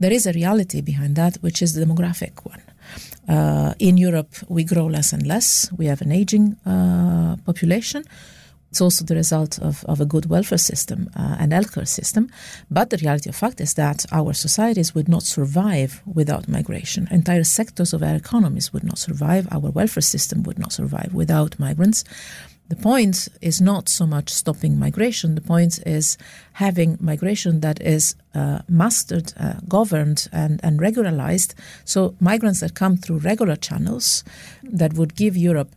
There 0.00 0.12
is 0.12 0.26
a 0.26 0.32
reality 0.32 0.80
behind 0.80 1.16
that, 1.16 1.36
which 1.42 1.62
is 1.62 1.74
the 1.74 1.84
demographic 1.84 2.44
one. 2.44 2.62
Uh, 3.28 3.74
in 3.78 3.96
Europe, 3.96 4.34
we 4.48 4.64
grow 4.64 4.86
less 4.86 5.12
and 5.12 5.26
less. 5.26 5.70
We 5.76 5.86
have 5.86 6.02
an 6.02 6.12
aging 6.12 6.56
uh, 6.66 7.36
population. 7.44 8.04
It's 8.72 8.80
also 8.80 9.04
the 9.04 9.16
result 9.16 9.58
of, 9.58 9.84
of 9.84 10.00
a 10.00 10.06
good 10.06 10.30
welfare 10.30 10.56
system 10.56 11.10
uh, 11.14 11.36
and 11.38 11.52
healthcare 11.52 11.86
system. 11.86 12.30
But 12.70 12.88
the 12.88 12.96
reality 12.96 13.28
of 13.28 13.36
fact 13.36 13.60
is 13.60 13.74
that 13.74 14.06
our 14.10 14.32
societies 14.32 14.94
would 14.94 15.10
not 15.10 15.24
survive 15.24 16.00
without 16.06 16.48
migration. 16.48 17.06
Entire 17.10 17.44
sectors 17.44 17.92
of 17.92 18.02
our 18.02 18.14
economies 18.14 18.72
would 18.72 18.82
not 18.82 18.96
survive. 18.96 19.46
Our 19.52 19.70
welfare 19.70 20.00
system 20.00 20.42
would 20.44 20.58
not 20.58 20.72
survive 20.72 21.12
without 21.12 21.58
migrants. 21.58 22.02
The 22.70 22.76
point 22.76 23.28
is 23.42 23.60
not 23.60 23.90
so 23.90 24.06
much 24.06 24.30
stopping 24.30 24.78
migration. 24.78 25.34
The 25.34 25.42
point 25.42 25.78
is 25.84 26.16
having 26.54 26.96
migration 26.98 27.60
that 27.60 27.78
is 27.82 28.14
uh, 28.34 28.60
mastered, 28.70 29.34
uh, 29.38 29.56
governed, 29.68 30.28
and, 30.32 30.60
and 30.62 30.80
regularized. 30.80 31.54
So, 31.84 32.14
migrants 32.20 32.60
that 32.60 32.74
come 32.74 32.96
through 32.96 33.18
regular 33.18 33.56
channels 33.56 34.24
that 34.62 34.94
would 34.94 35.14
give 35.14 35.36
Europe 35.36 35.76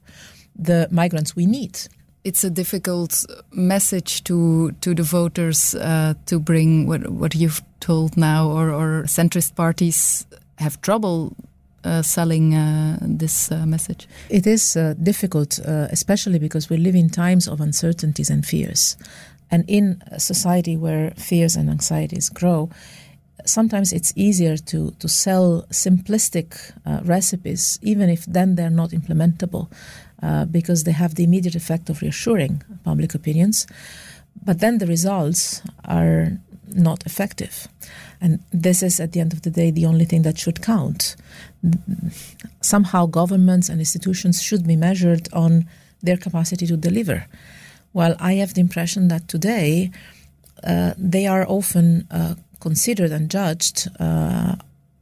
the 0.58 0.88
migrants 0.90 1.36
we 1.36 1.46
need 1.46 1.78
it's 2.26 2.44
a 2.44 2.50
difficult 2.50 3.26
message 3.52 4.24
to 4.24 4.72
to 4.82 4.94
the 4.94 5.04
voters 5.04 5.76
uh, 5.76 6.14
to 6.26 6.40
bring 6.40 6.88
what 6.88 7.08
what 7.10 7.36
you've 7.36 7.62
told 7.80 8.18
now, 8.18 8.50
or, 8.50 8.72
or 8.72 9.04
centrist 9.06 9.56
parties 9.56 10.26
have 10.58 10.82
trouble 10.82 11.36
uh, 11.86 12.02
selling 12.02 12.56
uh, 12.56 12.98
this 13.02 13.52
uh, 13.52 13.66
message? 13.66 14.08
It 14.30 14.48
is 14.48 14.76
uh, 14.76 14.96
difficult, 15.04 15.60
uh, 15.60 15.88
especially 15.92 16.40
because 16.40 16.68
we 16.68 16.78
live 16.78 16.96
in 16.96 17.10
times 17.10 17.48
of 17.48 17.62
uncertainties 17.62 18.32
and 18.32 18.44
fears. 18.44 18.98
And 19.52 19.64
in 19.68 20.02
a 20.08 20.20
society 20.20 20.76
where 20.76 21.12
fears 21.12 21.56
and 21.56 21.70
anxieties 21.70 22.30
grow, 22.30 22.70
sometimes 23.46 23.94
it's 23.94 24.12
easier 24.16 24.58
to, 24.58 24.92
to 24.98 25.08
sell 25.08 25.66
simplistic 25.70 26.58
recipes, 27.06 27.78
even 27.84 28.10
if 28.10 28.26
then 28.26 28.56
they're 28.56 28.72
not 28.72 28.90
implementable. 28.90 29.68
Uh, 30.24 30.46
because 30.46 30.86
they 30.86 30.94
have 30.94 31.16
the 31.16 31.24
immediate 31.24 31.56
effect 31.56 31.90
of 31.90 32.02
reassuring 32.02 32.64
public 32.86 33.14
opinions. 33.14 33.68
But 34.46 34.60
then 34.60 34.78
the 34.78 34.88
results 34.88 35.62
are 35.84 36.32
not 36.74 37.06
effective. 37.06 37.68
And 38.22 38.40
this 38.52 38.82
is, 38.82 39.00
at 39.00 39.12
the 39.12 39.20
end 39.20 39.34
of 39.34 39.42
the 39.42 39.52
day, 39.52 39.72
the 39.72 39.86
only 39.86 40.06
thing 40.06 40.22
that 40.22 40.40
should 40.40 40.62
count. 40.62 41.18
Somehow, 42.62 43.08
governments 43.08 43.68
and 43.68 43.80
institutions 43.80 44.42
should 44.42 44.66
be 44.66 44.78
measured 44.78 45.28
on 45.34 45.68
their 46.02 46.18
capacity 46.18 46.66
to 46.68 46.78
deliver. 46.78 47.28
Well, 47.94 48.16
I 48.20 48.36
have 48.36 48.54
the 48.54 48.62
impression 48.62 49.10
that 49.10 49.28
today 49.28 49.92
uh, 50.64 50.94
they 50.98 51.28
are 51.28 51.46
often 51.48 52.08
uh, 52.10 52.36
considered 52.62 53.12
and 53.12 53.30
judged 53.30 53.90
uh, 54.00 54.56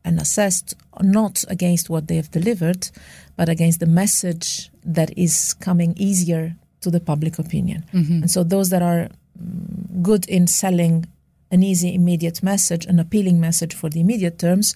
and 0.03 0.19
assessed 0.19 0.73
not 1.01 1.45
against 1.47 1.89
what 1.89 2.07
they 2.07 2.15
have 2.15 2.31
delivered, 2.31 2.89
but 3.35 3.47
against 3.47 3.79
the 3.79 3.85
message 3.85 4.69
that 4.85 5.17
is 5.17 5.53
coming 5.53 5.93
easier 5.97 6.55
to 6.81 6.91
the 6.91 6.99
public 6.99 7.39
opinion. 7.39 7.85
Mm-hmm. 7.93 8.23
And 8.23 8.31
so 8.31 8.43
those 8.43 8.69
that 8.69 8.81
are 8.81 9.09
mm, 9.39 10.01
good 10.01 10.27
in 10.27 10.47
selling 10.47 11.05
an 11.51 11.63
easy, 11.63 11.93
immediate 11.93 12.43
message, 12.43 12.85
an 12.85 12.99
appealing 12.99 13.39
message 13.39 13.73
for 13.73 13.89
the 13.89 13.99
immediate 13.99 14.39
terms, 14.39 14.75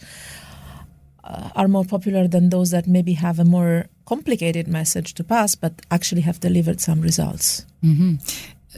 uh, 1.23 1.49
are 1.55 1.67
more 1.67 1.83
popular 1.83 2.27
than 2.27 2.49
those 2.49 2.71
that 2.71 2.87
maybe 2.87 3.13
have 3.13 3.39
a 3.39 3.43
more 3.43 3.87
complicated 4.05 4.67
message 4.67 5.13
to 5.15 5.23
pass, 5.23 5.55
but 5.55 5.73
actually 5.91 6.21
have 6.21 6.39
delivered 6.39 6.79
some 6.79 7.01
results. 7.01 7.65
Mm-hmm. 7.83 8.15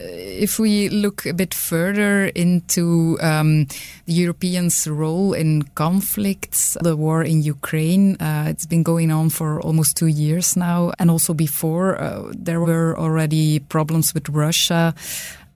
Uh, 0.00 0.06
if 0.06 0.58
we 0.58 0.88
look 0.88 1.26
a 1.26 1.34
bit 1.34 1.52
further 1.52 2.26
into 2.34 3.18
um, 3.20 3.66
the 4.06 4.12
Europeans' 4.12 4.88
role 4.88 5.34
in 5.34 5.62
conflicts, 5.74 6.76
the 6.80 6.96
war 6.96 7.22
in 7.22 7.42
Ukraine, 7.42 8.16
uh, 8.20 8.46
it's 8.48 8.66
been 8.66 8.82
going 8.82 9.10
on 9.10 9.28
for 9.28 9.60
almost 9.60 9.96
two 9.96 10.06
years 10.06 10.56
now. 10.56 10.92
And 10.98 11.10
also 11.10 11.34
before, 11.34 12.00
uh, 12.00 12.32
there 12.34 12.60
were 12.60 12.98
already 12.98 13.58
problems 13.58 14.14
with 14.14 14.28
Russia. 14.30 14.94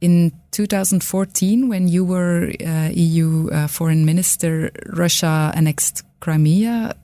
In 0.01 0.33
2014, 0.51 1.69
when 1.69 1.89
you 1.89 2.05
were 2.05 2.53
uh, 2.67 2.91
EU 2.93 3.49
uh, 3.51 3.67
foreign 3.67 4.05
minister, 4.05 4.71
Russia 4.93 5.53
annexed 5.55 6.03
Crimea. 6.21 6.95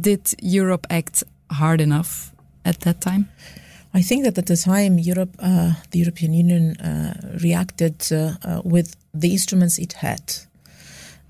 Did 0.00 0.34
Europe 0.40 0.86
act 0.90 1.24
hard 1.50 1.80
enough 1.80 2.32
at 2.64 2.80
that 2.80 3.00
time? 3.00 3.28
I 3.92 4.02
think 4.02 4.24
that 4.24 4.38
at 4.38 4.46
the 4.46 4.56
time, 4.56 4.98
Europe, 4.98 5.34
uh, 5.40 5.72
the 5.90 5.98
European 5.98 6.32
Union, 6.32 6.76
uh, 6.76 7.38
reacted 7.42 8.06
uh, 8.12 8.34
uh 8.44 8.62
with 8.64 8.96
the 9.12 9.32
instruments 9.32 9.78
it 9.78 9.94
had, 9.94 10.22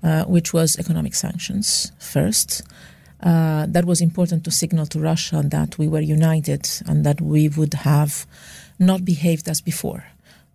uh, 0.03 0.23
which 0.25 0.53
was 0.53 0.77
economic 0.77 1.15
sanctions 1.15 1.91
first. 1.99 2.63
Uh, 3.23 3.67
that 3.67 3.85
was 3.85 4.01
important 4.01 4.43
to 4.43 4.51
signal 4.51 4.85
to 4.87 4.99
Russia 4.99 5.43
that 5.45 5.77
we 5.77 5.87
were 5.87 6.01
united 6.01 6.67
and 6.87 7.03
that 7.03 7.21
we 7.21 7.47
would 7.49 7.73
have 7.73 8.25
not 8.79 9.05
behaved 9.05 9.47
as 9.47 9.61
before. 9.61 10.03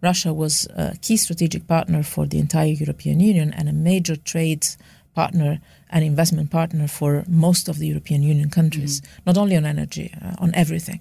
Russia 0.03 0.35
was 0.35 0.67
a 0.77 0.97
key 1.01 1.17
strategic 1.17 1.67
partner 1.69 2.03
for 2.03 2.27
the 2.27 2.39
entire 2.39 2.73
European 2.73 3.21
Union 3.21 3.53
and 3.53 3.69
a 3.69 3.73
major 3.73 4.17
trade 4.17 4.67
partner 5.15 5.61
and 5.91 6.05
investment 6.05 6.51
partner 6.51 6.89
for 6.89 7.25
most 7.29 7.69
of 7.69 7.79
the 7.79 7.87
European 7.87 8.23
Union 8.23 8.51
countries, 8.51 9.01
mm-hmm. 9.01 9.23
not 9.27 9.37
only 9.37 9.57
on 9.57 9.65
energy, 9.65 10.13
uh, 10.21 10.35
on 10.39 10.55
everything. 10.55 11.01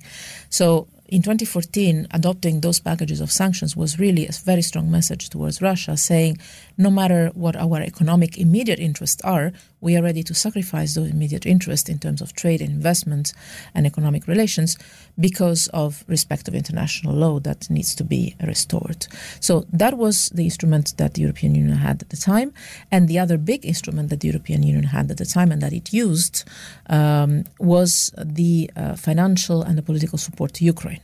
So 0.50 0.88
in 1.08 1.22
2014, 1.22 2.08
adopting 2.12 2.62
those 2.62 2.80
packages 2.80 3.22
of 3.22 3.32
sanctions 3.32 3.76
was 3.76 4.00
really 4.00 4.28
a 4.28 4.32
very 4.32 4.64
strong 4.64 4.90
message 4.90 5.30
towards 5.30 5.62
Russia, 5.62 5.96
saying 5.96 6.38
no 6.78 6.90
matter 6.90 7.30
what 7.36 7.56
our 7.56 7.80
economic 7.82 8.38
immediate 8.40 8.80
interests 8.80 9.22
are, 9.24 9.52
we 9.86 9.96
are 9.96 10.01
ready 10.01 10.24
to 10.24 10.34
sacrifice 10.34 10.96
those 10.96 11.12
immediate 11.12 11.46
interests 11.46 11.89
in 11.89 12.00
terms 12.00 12.20
of 12.20 12.34
trade 12.34 12.60
and 12.60 12.72
investment 12.72 13.34
and 13.75 13.86
economic 13.86 14.27
relations 14.27 14.80
because 15.20 15.68
of 15.68 16.04
respect 16.08 16.48
of 16.48 16.56
international 16.56 17.13
law 17.13 17.39
that 17.39 17.70
needs 17.70 17.94
to 17.94 18.04
be 18.04 18.36
restored. 18.44 19.06
So 19.39 19.68
that 19.72 19.96
was 19.96 20.30
the 20.30 20.46
instrument 20.46 20.98
that 20.98 21.13
the 21.13 21.22
European 21.22 21.54
Union 21.54 21.77
had 21.77 22.01
at 22.01 22.10
the 22.10 22.18
time. 22.18 22.51
And 22.92 23.08
the 23.08 23.20
other 23.20 23.38
big 23.38 23.63
instrument 23.63 24.10
that 24.10 24.22
the 24.22 24.27
European 24.27 24.63
Union 24.63 24.86
had 24.86 25.12
at 25.12 25.18
the 25.18 25.25
time 25.25 25.51
and 25.51 25.62
that 25.62 25.72
it 25.72 25.94
used 25.94 26.46
um, 26.89 27.44
was 27.60 28.12
the 28.18 28.72
uh, 28.75 28.96
financial 28.96 29.62
and 29.62 29.77
the 29.77 29.84
political 29.84 30.18
support 30.18 30.54
to 30.56 30.65
Ukraine. 30.65 31.01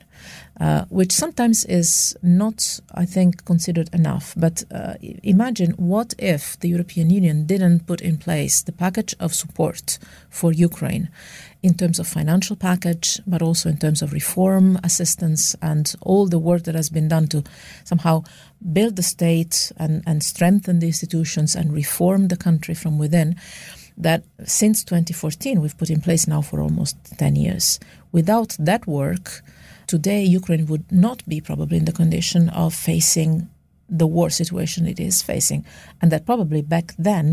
Uh, 0.59 0.85
which 0.89 1.11
sometimes 1.11 1.65
is 1.65 2.15
not, 2.21 2.79
I 2.93 3.05
think, 3.05 3.45
considered 3.45 3.89
enough. 3.93 4.35
But 4.37 4.63
uh, 4.71 4.93
imagine 5.23 5.71
what 5.71 6.13
if 6.19 6.59
the 6.59 6.69
European 6.69 7.09
Union 7.09 7.47
didn't 7.47 7.87
put 7.87 7.99
in 7.99 8.17
place 8.17 8.61
the 8.61 8.71
package 8.71 9.15
of 9.19 9.33
support 9.33 9.97
for 10.29 10.51
Ukraine 10.51 11.09
in 11.63 11.73
terms 11.73 11.97
of 11.97 12.05
financial 12.07 12.55
package, 12.55 13.19
but 13.25 13.41
also 13.41 13.69
in 13.69 13.77
terms 13.77 14.03
of 14.03 14.13
reform 14.13 14.77
assistance 14.83 15.55
and 15.63 15.95
all 16.01 16.27
the 16.27 16.37
work 16.37 16.63
that 16.63 16.75
has 16.75 16.89
been 16.89 17.07
done 17.07 17.27
to 17.29 17.43
somehow 17.83 18.23
build 18.71 18.97
the 18.97 19.03
state 19.03 19.71
and, 19.77 20.03
and 20.05 20.21
strengthen 20.21 20.77
the 20.77 20.87
institutions 20.87 21.55
and 21.55 21.73
reform 21.73 22.27
the 22.27 22.37
country 22.37 22.75
from 22.75 22.99
within 22.99 23.35
that 23.97 24.23
since 24.45 24.83
2014 24.83 25.59
we've 25.59 25.77
put 25.77 25.89
in 25.89 26.01
place 26.01 26.27
now 26.27 26.41
for 26.41 26.61
almost 26.61 26.97
10 27.17 27.35
years. 27.35 27.79
Without 28.11 28.55
that 28.59 28.85
work, 28.85 29.41
today 29.95 30.23
Ukraine 30.23 30.65
would 30.71 30.87
not 31.07 31.19
be 31.33 31.37
probably 31.49 31.77
in 31.81 31.85
the 31.89 31.97
condition 32.01 32.43
of 32.63 32.69
facing 32.73 33.31
the 34.01 34.07
war 34.15 34.29
situation 34.41 34.87
it 34.87 34.99
is 35.09 35.15
facing, 35.21 35.61
and 35.99 36.07
that 36.11 36.25
probably 36.25 36.61
back 36.75 36.87
then 36.97 37.25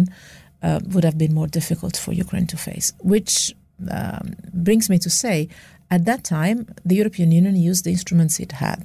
uh, 0.66 0.80
would 0.92 1.04
have 1.08 1.18
been 1.22 1.34
more 1.40 1.50
difficult 1.58 1.94
for 1.96 2.12
Ukraine 2.24 2.48
to 2.48 2.56
face. 2.56 2.88
Which 3.14 3.34
um, 3.98 4.34
brings 4.66 4.90
me 4.92 4.98
to 5.06 5.10
say, 5.22 5.36
at 5.96 6.04
that 6.10 6.22
time, 6.24 6.58
the 6.84 6.96
European 7.02 7.30
Union 7.40 7.54
used 7.70 7.84
the 7.84 7.92
instruments 7.96 8.40
it 8.40 8.52
had 8.66 8.84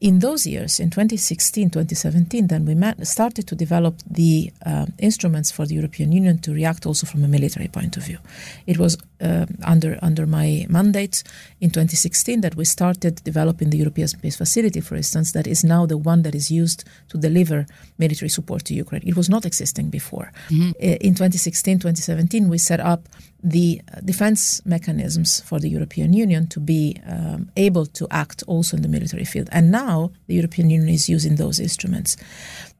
in 0.00 0.20
those 0.20 0.46
years, 0.46 0.80
in 0.80 0.88
2016, 0.88 1.70
2017, 1.70 2.46
then 2.46 2.64
we 2.64 2.74
met, 2.74 3.06
started 3.06 3.46
to 3.46 3.54
develop 3.54 3.96
the 4.10 4.50
uh, 4.64 4.86
instruments 4.98 5.50
for 5.50 5.66
the 5.66 5.74
European 5.74 6.10
Union 6.10 6.38
to 6.38 6.54
react 6.54 6.86
also 6.86 7.06
from 7.06 7.22
a 7.22 7.28
military 7.28 7.68
point 7.68 7.98
of 7.98 8.04
view. 8.04 8.18
It 8.66 8.78
was 8.78 8.96
uh, 9.20 9.44
under 9.62 9.98
under 10.00 10.26
my 10.26 10.64
mandate 10.70 11.22
in 11.60 11.68
2016 11.68 12.40
that 12.40 12.54
we 12.54 12.64
started 12.64 13.22
developing 13.24 13.68
the 13.68 13.76
European 13.76 14.08
Peace 14.22 14.36
Facility, 14.36 14.80
for 14.80 14.96
instance, 14.96 15.32
that 15.32 15.46
is 15.46 15.62
now 15.62 15.84
the 15.84 15.98
one 15.98 16.22
that 16.22 16.34
is 16.34 16.50
used 16.50 16.84
to 17.10 17.18
deliver 17.18 17.66
military 17.98 18.30
support 18.30 18.64
to 18.64 18.74
Ukraine. 18.74 19.02
It 19.04 19.16
was 19.16 19.28
not 19.28 19.44
existing 19.44 19.90
before. 19.90 20.32
Mm-hmm. 20.48 20.70
In 20.80 21.14
2016, 21.14 21.80
2017, 21.80 22.48
we 22.48 22.56
set 22.56 22.80
up 22.80 23.06
the 23.42 23.80
defense 24.04 24.64
mechanisms 24.66 25.40
for 25.40 25.58
the 25.58 25.68
European 25.68 26.12
Union 26.12 26.46
to 26.48 26.60
be 26.60 27.00
um, 27.06 27.50
able 27.56 27.86
to 27.86 28.06
act 28.10 28.42
also 28.46 28.76
in 28.76 28.82
the 28.82 28.88
military 28.88 29.24
field. 29.24 29.48
And 29.52 29.70
now 29.70 29.89
the 30.26 30.34
European 30.34 30.70
Union 30.70 30.88
is 30.88 31.08
using 31.08 31.36
those 31.36 31.60
instruments. 31.60 32.16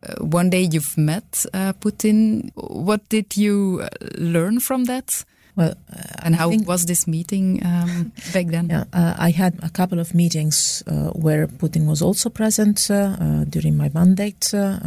Uh, 0.03 0.25
one 0.25 0.51
day 0.51 0.69
you've 0.71 0.97
met 0.97 1.45
uh, 1.53 1.73
Putin. 1.75 2.51
What 2.55 3.09
did 3.09 3.37
you 3.37 3.83
uh, 3.83 3.89
learn 4.19 4.61
from 4.61 4.85
that? 4.85 5.25
Well, 5.57 5.75
uh, 5.93 6.03
and 6.23 6.35
how 6.35 6.49
was 6.49 6.87
this 6.87 7.07
meeting 7.07 7.61
um, 7.67 8.13
back 8.33 8.47
then? 8.47 8.69
Yeah, 8.71 8.85
uh, 8.93 9.15
I 9.19 9.31
had 9.31 9.59
a 9.63 9.69
couple 9.69 9.99
of 9.99 10.15
meetings 10.15 10.83
uh, 10.87 11.11
where 11.11 11.47
Putin 11.47 11.87
was 11.87 12.03
also 12.03 12.31
present 12.31 12.91
uh, 12.91 13.17
uh, 13.21 13.45
during 13.45 13.77
my 13.77 13.91
mandate. 13.93 14.55
Uh, 14.55 14.79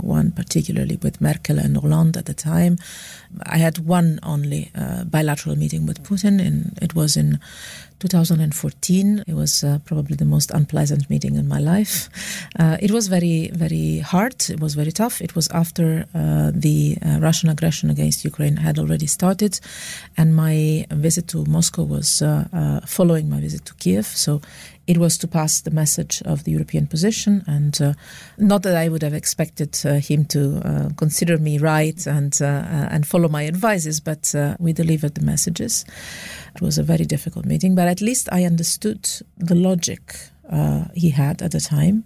one 0.00 0.30
particularly 0.30 0.96
with 1.02 1.20
Merkel 1.20 1.58
and 1.58 1.76
Hollande 1.76 2.16
at 2.16 2.26
the 2.26 2.34
time. 2.34 2.78
I 3.44 3.58
had 3.58 3.78
one 3.78 4.20
only 4.22 4.70
bilateral 5.06 5.56
meeting 5.56 5.86
with 5.86 6.02
Putin, 6.04 6.40
and 6.40 6.78
it 6.80 6.94
was 6.94 7.16
in 7.16 7.40
2014. 8.00 9.24
It 9.26 9.34
was 9.34 9.64
uh, 9.64 9.78
probably 9.84 10.16
the 10.16 10.24
most 10.24 10.50
unpleasant 10.50 11.08
meeting 11.10 11.36
in 11.36 11.48
my 11.48 11.58
life. 11.58 12.08
Uh, 12.58 12.76
it 12.80 12.90
was 12.90 13.08
very, 13.08 13.50
very 13.52 13.98
hard. 13.98 14.50
It 14.50 14.60
was 14.60 14.74
very 14.74 14.92
tough. 14.92 15.20
It 15.20 15.34
was 15.34 15.48
after 15.48 16.06
uh, 16.14 16.50
the 16.54 16.98
uh, 17.00 17.18
Russian 17.20 17.48
aggression 17.48 17.90
against 17.90 18.24
Ukraine 18.24 18.56
had 18.56 18.78
already 18.78 19.06
started, 19.06 19.60
and 20.16 20.34
my 20.34 20.86
visit 20.90 21.28
to 21.28 21.44
Moscow 21.46 21.82
was 21.82 22.22
uh, 22.22 22.46
uh, 22.52 22.80
following 22.86 23.28
my 23.28 23.40
visit 23.40 23.64
to 23.66 23.74
Kiev. 23.74 24.06
So 24.06 24.40
it 24.86 24.98
was 24.98 25.16
to 25.18 25.28
pass 25.28 25.60
the 25.60 25.70
message 25.70 26.22
of 26.26 26.44
the 26.44 26.52
European 26.52 26.86
position, 26.86 27.42
and 27.46 27.80
uh, 27.80 27.94
not 28.36 28.62
that 28.62 28.76
I 28.76 28.88
would 28.88 29.02
have 29.02 29.14
expected 29.14 29.78
uh, 29.84 29.94
him 29.94 30.24
to 30.26 30.60
uh, 30.64 30.88
consider 30.96 31.38
me 31.38 31.58
right 31.58 32.06
and 32.06 32.36
uh, 32.40 32.88
and 32.90 33.06
follow 33.06 33.28
my 33.28 33.46
advices, 33.46 34.00
but 34.00 34.34
uh, 34.34 34.56
we 34.58 34.72
delivered 34.72 35.14
the 35.14 35.24
messages. 35.24 35.84
It 36.54 36.60
was 36.60 36.78
a 36.78 36.82
very 36.82 37.04
difficult 37.04 37.46
meeting, 37.46 37.74
but 37.74 37.88
at 37.88 38.00
least 38.00 38.28
I 38.30 38.44
understood 38.44 39.08
the 39.38 39.54
logic 39.54 40.16
uh, 40.50 40.84
he 40.94 41.10
had 41.10 41.40
at 41.42 41.52
the 41.52 41.60
time. 41.60 42.04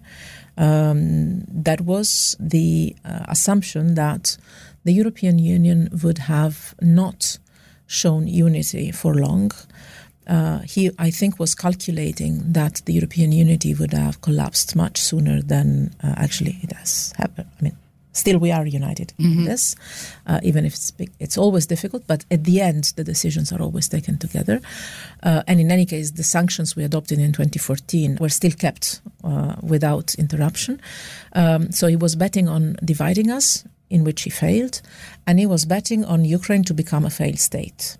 Um, 0.57 1.45
that 1.47 1.81
was 1.81 2.35
the 2.39 2.95
assumption 3.03 3.95
that 3.95 4.37
the 4.83 4.91
European 4.91 5.39
Union 5.39 5.89
would 6.03 6.17
have 6.17 6.75
not 6.81 7.37
shown 7.87 8.27
unity 8.27 8.91
for 8.91 9.15
long 9.15 9.51
uh, 10.29 10.59
he, 10.59 10.91
I 10.99 11.09
think, 11.09 11.39
was 11.39 11.55
calculating 11.55 12.53
that 12.53 12.81
the 12.85 12.93
European 12.93 13.31
unity 13.31 13.73
would 13.73 13.93
have 13.93 14.21
collapsed 14.21 14.75
much 14.75 15.01
sooner 15.01 15.41
than 15.41 15.95
uh, 16.03 16.13
actually 16.17 16.59
it 16.61 16.71
has 16.73 17.13
happened. 17.17 17.49
I 17.59 17.63
mean, 17.63 17.77
still 18.13 18.37
we 18.37 18.51
are 18.51 18.65
united 18.65 19.13
mm-hmm. 19.17 19.39
in 19.39 19.45
this, 19.45 19.75
uh, 20.27 20.39
even 20.43 20.65
if 20.65 20.73
it's 20.73 20.91
big, 20.91 21.11
it's 21.19 21.37
always 21.37 21.65
difficult. 21.65 22.05
But 22.05 22.25
at 22.29 22.43
the 22.43 22.61
end, 22.61 22.93
the 22.95 23.03
decisions 23.03 23.51
are 23.51 23.61
always 23.61 23.87
taken 23.87 24.19
together. 24.19 24.61
Uh, 25.23 25.41
and 25.47 25.59
in 25.59 25.71
any 25.71 25.85
case, 25.85 26.11
the 26.11 26.23
sanctions 26.23 26.75
we 26.75 26.83
adopted 26.83 27.17
in 27.17 27.31
2014 27.31 28.17
were 28.21 28.29
still 28.29 28.51
kept 28.51 29.01
uh, 29.23 29.55
without 29.63 30.13
interruption. 30.15 30.79
Um, 31.33 31.71
so 31.71 31.87
he 31.87 31.95
was 31.95 32.15
betting 32.15 32.47
on 32.47 32.77
dividing 32.85 33.31
us, 33.31 33.63
in 33.89 34.03
which 34.03 34.21
he 34.21 34.29
failed, 34.29 34.81
and 35.25 35.39
he 35.39 35.47
was 35.47 35.65
betting 35.65 36.05
on 36.05 36.23
Ukraine 36.23 36.63
to 36.65 36.75
become 36.75 37.05
a 37.05 37.09
failed 37.09 37.39
state 37.39 37.97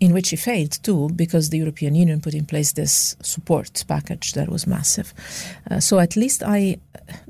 in 0.00 0.12
which 0.12 0.30
he 0.30 0.36
failed 0.36 0.82
too, 0.82 1.10
because 1.16 1.50
the 1.50 1.58
European 1.58 1.94
Union 1.94 2.20
put 2.20 2.34
in 2.34 2.46
place 2.46 2.72
this 2.72 3.16
support 3.22 3.84
package 3.88 4.32
that 4.32 4.48
was 4.48 4.66
massive. 4.66 5.12
Uh, 5.70 5.80
so 5.80 5.98
at 5.98 6.16
least 6.16 6.42
I, 6.42 6.78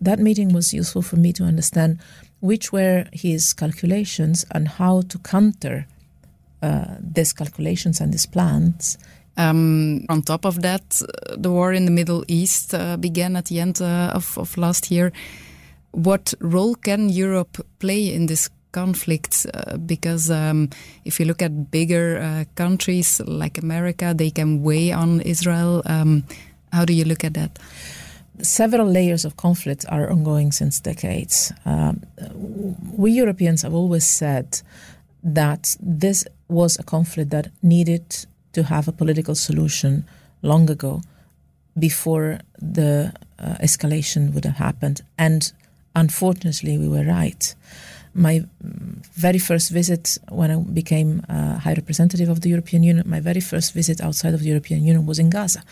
that 0.01 0.19
meeting 0.19 0.53
was 0.53 0.75
useful 0.75 1.03
for 1.03 1.17
me 1.17 1.33
to 1.33 1.45
understand 1.45 2.01
which 2.41 2.73
were 2.73 3.07
his 3.13 3.55
calculations 3.55 4.45
and 4.51 4.69
how 4.69 5.01
to 5.09 5.19
counter 5.19 5.87
uh, 6.63 6.97
these 7.01 7.33
calculations 7.33 8.01
and 8.01 8.13
these 8.13 8.27
plans. 8.27 8.99
Um, 9.37 10.05
on 10.09 10.23
top 10.23 10.45
of 10.45 10.63
that, 10.63 11.01
the 11.37 11.51
war 11.51 11.73
in 11.73 11.87
the 11.87 11.91
Middle 11.91 12.25
East 12.29 12.75
uh, 12.75 12.97
began 12.97 13.37
at 13.37 13.47
the 13.47 13.61
end 13.61 13.81
uh, 13.81 14.13
of, 14.15 14.39
of 14.39 14.57
last 14.57 14.91
year. 14.91 15.13
What 15.93 16.35
role 16.41 16.75
can 16.75 17.09
Europe 17.09 17.65
play 17.79 18.13
in 18.13 18.27
this 18.27 18.51
conflict 18.75 19.47
uh, 19.55 19.77
because 19.79 20.31
um, 20.31 20.69
if 21.05 21.19
you 21.19 21.27
look 21.27 21.43
at 21.43 21.71
bigger 21.71 22.19
uh, 22.19 22.45
countries 22.55 23.21
like 23.27 23.57
America, 23.63 24.13
they 24.15 24.31
can 24.31 24.63
weigh 24.63 24.93
on 24.93 25.21
Israel. 25.21 25.83
Um, 25.87 26.25
how 26.73 26.85
do 26.85 26.93
you 26.93 27.05
look 27.05 27.25
at 27.25 27.35
that? 27.35 27.59
Several 28.43 28.87
layers 28.87 29.25
of 29.25 29.37
conflict 29.37 29.85
are 29.89 30.11
ongoing 30.11 30.53
since 30.53 30.81
decades. 30.81 31.53
Um, 31.65 32.03
we 32.99 33.13
Europeans 33.13 33.63
have 33.63 33.75
always 33.75 34.07
said 34.07 34.61
that 35.23 35.77
this 35.81 36.27
was 36.49 36.79
a 36.79 36.83
conflict 36.83 37.31
that 37.31 37.47
needed 37.63 38.27
to 38.53 38.63
have 38.63 38.89
a 38.89 38.93
political 38.93 39.35
solution 39.35 40.05
long 40.43 40.71
ago 40.71 41.01
before 41.79 42.39
the 42.59 43.13
uh, 43.39 43.57
escalation 43.63 44.33
would 44.35 44.45
have 44.45 44.57
happened. 44.57 45.03
And 45.17 45.53
unfortunately, 45.95 46.79
we 46.79 46.89
were 46.89 47.05
right. 47.05 47.55
My 48.15 48.45
very 49.15 49.39
first 49.39 49.71
visit 49.71 50.19
when 50.29 50.51
I 50.51 50.57
became 50.57 51.23
uh, 51.29 51.59
High 51.59 51.75
Representative 51.75 52.29
of 52.29 52.41
the 52.41 52.49
European 52.49 52.83
Union, 52.83 53.05
my 53.07 53.21
very 53.21 53.41
first 53.41 53.75
visit 53.75 54.01
outside 54.01 54.35
of 54.35 54.41
the 54.41 54.49
European 54.49 54.85
Union 54.85 55.07
was 55.07 55.19
in 55.19 55.31
Gaza, 55.31 55.63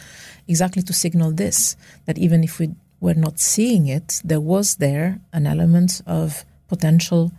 exactly 0.49 0.83
to 0.83 0.93
signal 0.93 1.31
this 1.31 1.77
that 2.07 2.19
even 2.19 2.43
if 2.43 2.59
we 2.59 2.71
were 3.01 3.15
not 3.15 3.39
seeing 3.39 3.87
it, 3.87 4.21
there 4.25 4.41
was 4.41 4.77
there 4.77 5.21
an 5.33 5.47
element 5.47 6.03
of 6.07 6.45
potential 6.69 7.33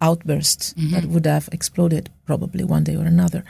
outburst 0.00 0.76
mm-hmm. 0.76 0.94
that 0.94 1.04
would 1.06 1.26
have 1.26 1.48
exploded 1.52 2.10
probably 2.26 2.64
one 2.64 2.84
day 2.84 2.96
or 2.96 3.04
another. 3.04 3.44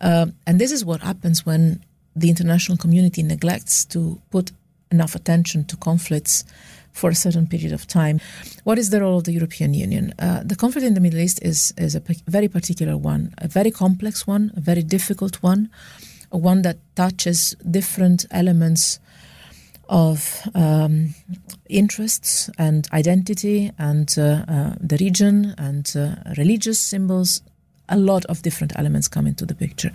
Uh, 0.00 0.26
and 0.46 0.58
this 0.58 0.72
is 0.72 0.84
what 0.84 1.00
happens 1.00 1.44
when 1.44 1.82
the 2.16 2.28
international 2.28 2.78
community 2.78 3.22
neglects 3.22 3.84
to 3.84 4.20
put 4.30 4.52
enough 4.90 5.14
attention 5.14 5.64
to 5.64 5.76
conflicts 5.76 6.44
for 6.92 7.10
a 7.10 7.14
certain 7.14 7.46
period 7.46 7.72
of 7.72 7.86
time. 7.86 8.20
What 8.64 8.78
is 8.78 8.90
the 8.90 9.00
role 9.00 9.18
of 9.18 9.24
the 9.24 9.32
European 9.32 9.74
Union? 9.74 10.14
Uh, 10.18 10.42
the 10.44 10.56
conflict 10.56 10.86
in 10.86 10.94
the 10.94 11.00
Middle 11.00 11.20
East 11.20 11.40
is, 11.42 11.72
is 11.76 11.94
a 11.94 12.02
very 12.26 12.48
particular 12.48 12.96
one, 12.96 13.34
a 13.38 13.48
very 13.48 13.70
complex 13.70 14.26
one, 14.26 14.52
a 14.56 14.60
very 14.60 14.82
difficult 14.82 15.42
one, 15.42 15.70
one 16.30 16.62
that 16.62 16.78
touches 16.94 17.54
different 17.70 18.26
elements 18.30 19.00
of 19.88 20.48
um, 20.54 21.14
interests 21.68 22.48
and 22.56 22.88
identity 22.92 23.70
and 23.78 24.14
uh, 24.16 24.44
uh, 24.48 24.74
the 24.80 24.96
region 25.00 25.54
and 25.58 25.92
uh, 25.96 26.14
religious 26.38 26.80
symbols. 26.80 27.42
A 27.88 27.98
lot 27.98 28.24
of 28.26 28.40
different 28.42 28.72
elements 28.76 29.08
come 29.08 29.26
into 29.26 29.44
the 29.44 29.54
picture. 29.54 29.90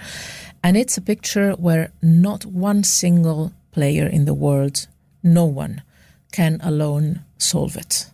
And 0.63 0.77
it's 0.77 0.98
a 0.98 1.01
picture 1.01 1.54
where 1.54 1.92
not 2.01 2.46
one 2.46 2.84
single 2.84 3.54
player 3.72 4.06
in 4.06 4.25
the 4.25 4.36
world, 4.36 4.88
no 5.24 5.46
one, 5.46 5.82
can 6.32 6.60
alone 6.62 7.22
solve 7.38 7.78
it. 7.78 8.08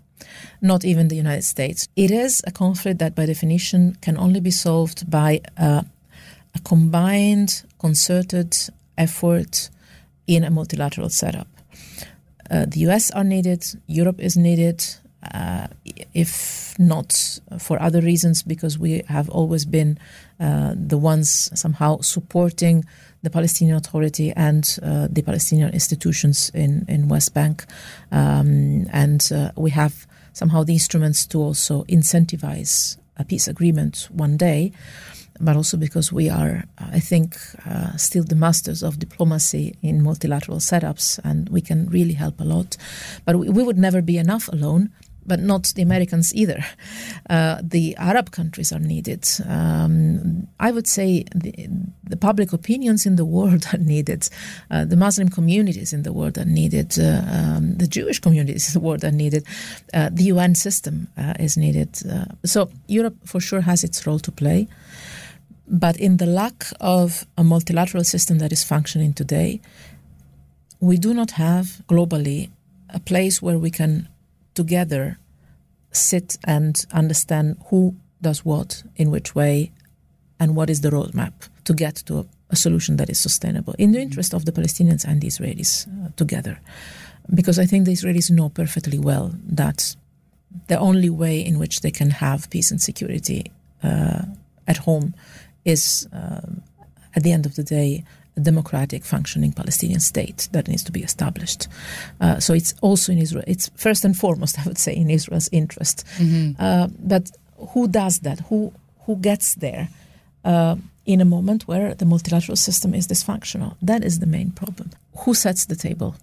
Not 0.62 0.86
even 0.86 1.10
the 1.10 1.16
United 1.16 1.44
States. 1.44 1.88
It 1.96 2.12
is 2.12 2.42
a 2.48 2.52
conflict 2.52 3.00
that, 3.00 3.16
by 3.16 3.26
definition, 3.26 3.98
can 4.02 4.18
only 4.18 4.40
be 4.40 4.52
solved 4.52 5.10
by 5.10 5.42
a 5.58 5.86
combined, 6.64 7.64
concerted 7.80 8.56
effort 8.98 9.70
in 10.28 10.44
a 10.44 10.50
multilateral 10.50 11.10
setup. 11.10 11.48
Uh, 12.50 12.66
the 12.68 12.80
US 12.88 13.12
are 13.12 13.24
needed, 13.24 13.66
Europe 13.88 14.20
is 14.20 14.38
needed, 14.38 14.86
uh, 15.32 15.68
if 16.14 16.78
not 16.80 17.40
for 17.60 17.82
other 17.82 18.02
reasons, 18.02 18.44
because 18.44 18.78
we 18.78 19.04
have 19.08 19.30
always 19.30 19.66
been 19.66 19.98
uh, 20.40 20.74
the 20.76 20.98
ones 20.98 21.50
somehow 21.54 22.00
supporting 22.02 22.86
the 23.22 23.30
Palestinian 23.30 23.78
Authority 23.78 24.32
and 24.36 24.78
uh, 24.84 25.08
the 25.10 25.22
Palestinian 25.22 25.72
institutions 25.74 26.52
in, 26.54 26.86
in 26.88 27.08
West 27.08 27.34
Bank. 27.34 27.66
Um, 28.12 28.88
and 28.92 29.32
uh, 29.34 29.52
we 29.56 29.72
have 29.72 30.06
somehow 30.34 30.64
the 30.64 30.74
instruments 30.74 31.26
to 31.28 31.40
also 31.40 31.84
incentivize 31.86 32.98
a 33.18 33.24
peace 33.24 33.48
agreement 33.48 34.10
one 34.12 34.36
day 34.38 34.74
but 35.40 35.56
also 35.56 35.78
because 35.78 36.12
we 36.12 36.30
are, 36.30 36.64
I 36.78 37.00
think, 37.00 37.38
uh, 37.66 37.98
still 37.98 38.24
the 38.24 38.36
masters 38.36 38.84
of 38.84 39.00
diplomacy 39.00 39.76
in 39.82 40.04
multilateral 40.04 40.60
setups, 40.60 41.20
and 41.24 41.50
we 41.50 41.62
can 41.62 41.90
really 41.90 42.14
help 42.14 42.40
a 42.40 42.44
lot. 42.44 42.78
But 43.26 43.38
we, 43.38 43.50
we 43.50 43.64
would 43.64 43.78
never 43.78 44.02
be 44.02 44.18
enough 44.18 44.48
alone. 44.50 44.92
But 45.26 45.40
not 45.40 45.74
the 45.76 45.82
Americans 45.82 46.34
either. 46.36 46.64
Uh, 47.30 47.60
the 47.62 47.96
Arab 47.98 48.32
countries 48.32 48.72
are 48.74 48.80
needed. 48.80 49.26
Um, 49.48 50.48
I 50.60 50.72
would 50.72 50.88
say 50.88 51.24
the, 51.34 51.54
the, 52.04 52.18
public 52.18 52.52
opinions 52.52 53.06
in 53.06 53.16
the 53.16 53.26
world 53.26 53.66
are 53.74 53.78
needed. 53.78 54.28
Uh, 54.70 54.86
the 54.86 54.98
Muslim 54.98 55.30
communities 55.30 55.94
in 55.94 56.04
the 56.04 56.12
world 56.12 56.38
are 56.38 56.46
needed. 56.46 57.00
Uh, 57.00 57.24
um, 57.28 57.76
the 57.78 57.88
Jewish 57.88 58.20
communities 58.20 58.68
in 58.76 58.82
the 58.82 58.86
world 58.86 59.04
are 59.04 59.12
needed. 59.12 59.46
Uh, 59.94 60.10
the 60.12 60.24
UN 60.26 60.56
system 60.56 61.08
uh, 61.18 61.34
is 61.40 61.58
needed. 61.58 61.90
Uh, 62.10 62.26
so 62.44 62.70
Europe, 62.88 63.16
for 63.26 63.40
sure, 63.40 63.62
has 63.62 63.84
its 63.84 64.06
role 64.06 64.20
to 64.20 64.32
play. 64.32 64.68
But 65.68 65.98
in 65.98 66.18
the 66.18 66.26
lack 66.26 66.66
of 66.82 67.26
a 67.38 67.44
multilateral 67.44 68.04
system 68.04 68.40
that 68.40 68.52
is 68.52 68.64
functioning 68.64 69.14
today, 69.14 69.62
we 70.80 70.98
do 70.98 71.14
not 71.14 71.32
have 71.32 71.82
globally 71.88 72.50
a 72.90 73.00
place 73.00 73.42
where 73.42 73.58
we 73.58 73.72
can 73.72 74.08
together 74.54 75.18
sit 75.92 76.38
and 76.46 76.86
understand 76.92 77.58
who 77.70 77.96
does 78.22 78.46
what, 78.46 78.84
in 78.96 79.12
which 79.12 79.36
way, 79.36 79.72
and 80.40 80.56
what 80.56 80.70
is 80.70 80.82
the 80.82 80.90
roadmap 80.90 81.34
to 81.66 81.74
get 81.74 81.96
to 81.96 82.20
a, 82.20 82.26
a 82.50 82.56
solution 82.56 82.98
that 82.98 83.10
is 83.10 83.20
sustainable 83.20 83.76
in 83.78 83.92
the 83.92 84.00
interest 84.00 84.34
of 84.34 84.46
the 84.46 84.52
Palestinians 84.52 85.06
and 85.06 85.22
the 85.22 85.28
Israelis 85.28 85.88
uh, 85.88 86.10
together. 86.16 86.60
Because 87.34 87.60
I 87.60 87.66
think 87.66 87.86
the 87.86 87.94
Israelis 87.94 88.30
know 88.32 88.50
perfectly 88.50 89.00
well 89.00 89.34
that 89.46 89.96
the 90.68 90.78
only 90.78 91.10
way 91.10 91.40
in 91.40 91.60
which 91.60 91.82
they 91.82 91.92
can 91.92 92.10
have 92.10 92.50
peace 92.50 92.72
and 92.72 92.82
security 92.82 93.52
uh, 93.82 94.24
at 94.68 94.78
home 94.78 95.14
is, 95.66 96.08
um, 96.12 96.62
at 97.16 97.24
the 97.24 97.32
end 97.32 97.46
of 97.46 97.56
the 97.56 97.64
day, 97.64 98.04
a 98.36 98.40
democratic, 98.40 99.04
functioning 99.04 99.52
Palestinian 99.54 100.00
state 100.00 100.50
that 100.52 100.68
needs 100.68 100.84
to 100.84 100.92
be 100.92 101.04
established. 101.04 101.68
Uh, 102.20 102.40
so 102.40 102.54
it's 102.54 102.74
also 102.82 103.12
in 103.12 103.20
Israel. 103.20 103.44
It's 103.48 103.70
first 103.76 104.06
and 104.06 104.18
foremost, 104.18 104.60
I 104.62 104.64
would 104.64 104.78
say, 104.78 104.96
in 104.96 105.10
Israel's 105.10 105.50
interest. 105.52 106.06
Mm-hmm. 106.18 106.62
Uh, 106.62 106.88
but 107.00 107.32
who 107.74 107.88
does 107.88 108.20
that? 108.20 108.40
Who 108.50 108.74
who 109.06 109.18
gets 109.18 109.56
there 109.56 109.90
uh, 110.46 110.76
in 111.06 111.22
a 111.22 111.26
moment 111.26 111.68
where 111.68 111.94
the 111.94 112.06
multilateral 112.06 112.56
system 112.56 112.94
is 112.94 113.08
dysfunctional? 113.08 113.76
That 113.82 114.04
is 114.04 114.20
the 114.20 114.26
main 114.26 114.52
problem. 114.52 114.92
Who 115.18 115.34
sets 115.34 115.66
the 115.66 115.76
table? 115.76 116.16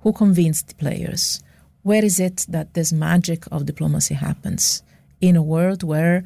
Who 0.00 0.12
convenes 0.12 0.62
the 0.62 0.74
players? 0.74 1.42
Where 1.82 2.04
is 2.04 2.20
it 2.20 2.44
that 2.48 2.74
this 2.74 2.92
magic 2.92 3.44
of 3.50 3.64
diplomacy 3.64 4.14
happens 4.14 4.82
in 5.20 5.36
a 5.36 5.42
world 5.42 5.82
where 5.82 6.24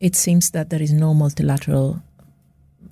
it 0.00 0.14
seems 0.16 0.50
that 0.50 0.70
there 0.70 0.82
is 0.82 0.92
no 0.92 1.14
multilateral 1.14 2.02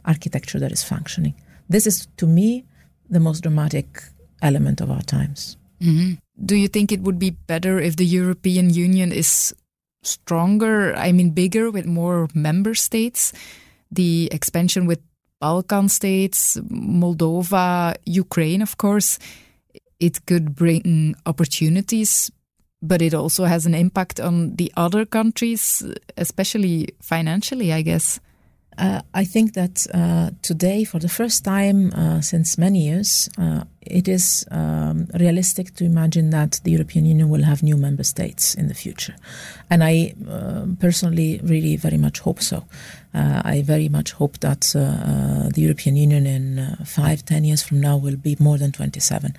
architecture 0.04 0.58
that 0.58 0.72
is 0.72 0.82
functioning. 0.82 1.34
This 1.68 1.86
is, 1.86 2.06
to 2.16 2.26
me, 2.26 2.64
the 3.08 3.20
most 3.20 3.42
dramatic 3.42 4.02
element 4.42 4.80
of 4.80 4.90
our 4.90 5.02
times. 5.02 5.56
Mm-hmm. 5.80 6.14
Do 6.44 6.56
you 6.56 6.68
think 6.68 6.92
it 6.92 7.00
would 7.02 7.18
be 7.18 7.30
better 7.30 7.78
if 7.78 7.96
the 7.96 8.06
European 8.06 8.70
Union 8.70 9.12
is 9.12 9.54
stronger, 10.02 10.94
I 10.94 11.12
mean, 11.12 11.30
bigger 11.30 11.70
with 11.70 11.86
more 11.86 12.28
member 12.34 12.74
states? 12.74 13.32
The 13.90 14.28
expansion 14.32 14.86
with 14.86 15.00
Balkan 15.40 15.88
states, 15.88 16.56
Moldova, 16.70 17.96
Ukraine, 18.04 18.62
of 18.62 18.78
course, 18.78 19.18
it 20.00 20.24
could 20.26 20.54
bring 20.54 21.14
opportunities, 21.24 22.30
but 22.82 23.02
it 23.02 23.14
also 23.14 23.44
has 23.44 23.66
an 23.66 23.74
impact 23.74 24.20
on 24.20 24.56
the 24.56 24.72
other 24.76 25.04
countries, 25.04 25.82
especially 26.16 26.88
financially, 27.00 27.72
I 27.72 27.82
guess. 27.82 28.20
Uh, 28.78 29.00
I 29.14 29.24
think 29.24 29.54
that 29.54 29.86
uh, 29.94 30.30
today, 30.42 30.84
for 30.84 30.98
the 30.98 31.08
first 31.08 31.44
time 31.44 31.92
uh, 31.94 32.20
since 32.20 32.58
many 32.58 32.80
years, 32.86 33.28
uh, 33.38 33.64
it 33.80 34.08
is 34.08 34.44
um, 34.50 35.06
realistic 35.18 35.74
to 35.76 35.84
imagine 35.84 36.30
that 36.30 36.60
the 36.64 36.72
European 36.72 37.06
Union 37.06 37.28
will 37.30 37.44
have 37.44 37.62
new 37.62 37.76
member 37.76 38.04
states 38.04 38.54
in 38.54 38.68
the 38.68 38.74
future. 38.74 39.14
And 39.70 39.82
I 39.82 40.14
um, 40.28 40.76
personally 40.78 41.40
really 41.42 41.76
very 41.76 41.96
much 41.96 42.18
hope 42.20 42.42
so. 42.42 42.64
Uh, 43.14 43.40
I 43.44 43.62
very 43.62 43.88
much 43.88 44.12
hope 44.12 44.40
that 44.40 44.74
uh, 44.76 45.48
the 45.54 45.62
European 45.62 45.96
Union 45.96 46.26
in 46.26 46.76
five, 46.84 47.24
ten 47.24 47.44
years 47.44 47.62
from 47.62 47.80
now 47.80 47.96
will 47.96 48.16
be 48.16 48.36
more 48.38 48.58
than 48.58 48.72
27, 48.72 49.34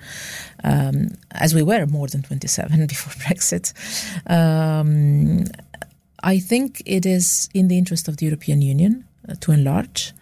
um, 0.64 1.08
as 1.30 1.54
we 1.54 1.62
were 1.62 1.86
more 1.86 2.08
than 2.08 2.22
27 2.22 2.86
before 2.88 3.12
Brexit. 3.22 3.72
Um, 4.28 5.44
I 6.24 6.40
think 6.40 6.82
it 6.84 7.06
is 7.06 7.48
in 7.54 7.68
the 7.68 7.78
interest 7.78 8.08
of 8.08 8.16
the 8.16 8.26
European 8.26 8.60
Union 8.62 9.04
to 9.40 9.52
enlarge. 9.52 10.12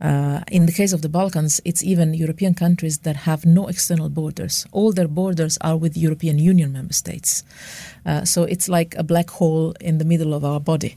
Uh, 0.00 0.40
in 0.50 0.66
the 0.66 0.72
case 0.72 0.92
of 0.92 1.02
the 1.02 1.08
Balkans, 1.08 1.60
it's 1.64 1.82
even 1.82 2.14
European 2.14 2.54
countries 2.54 2.98
that 2.98 3.16
have 3.16 3.44
no 3.44 3.66
external 3.66 4.08
borders. 4.08 4.64
All 4.70 4.92
their 4.92 5.08
borders 5.08 5.58
are 5.60 5.76
with 5.76 5.96
European 5.96 6.38
Union 6.38 6.72
member 6.72 6.92
states. 6.92 7.42
Uh, 8.06 8.24
so 8.24 8.44
it's 8.44 8.68
like 8.68 8.94
a 8.96 9.02
black 9.02 9.30
hole 9.30 9.74
in 9.80 9.98
the 9.98 10.04
middle 10.04 10.34
of 10.34 10.44
our 10.44 10.60
body. 10.60 10.94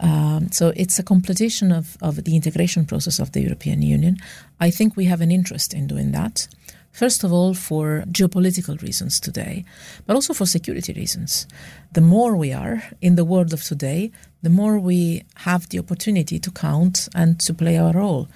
Um, 0.00 0.50
so 0.50 0.72
it's 0.76 0.98
a 0.98 1.02
completion 1.02 1.72
of, 1.72 1.98
of 2.00 2.24
the 2.24 2.34
integration 2.34 2.86
process 2.86 3.18
of 3.18 3.32
the 3.32 3.42
European 3.42 3.82
Union. 3.82 4.16
I 4.60 4.70
think 4.70 4.96
we 4.96 5.04
have 5.04 5.20
an 5.20 5.30
interest 5.30 5.74
in 5.74 5.86
doing 5.86 6.12
that. 6.12 6.48
First 6.92 7.22
of 7.22 7.32
all, 7.32 7.54
for 7.54 8.02
geopolitical 8.10 8.80
reasons 8.82 9.20
today, 9.20 9.64
but 10.06 10.14
also 10.14 10.34
for 10.34 10.46
security 10.46 10.92
reasons. 10.94 11.46
The 11.92 12.00
more 12.00 12.34
we 12.34 12.52
are 12.52 12.82
in 13.00 13.14
the 13.14 13.24
world 13.24 13.52
of 13.52 13.62
today, 13.62 14.10
the 14.42 14.50
more 14.50 14.78
we 14.78 15.24
have 15.36 15.68
the 15.68 15.78
opportunity 15.78 16.38
to 16.38 16.50
count 16.50 17.08
and 17.14 17.40
to 17.40 17.54
play 17.54 17.76
our 17.76 17.92
role, 17.92 18.28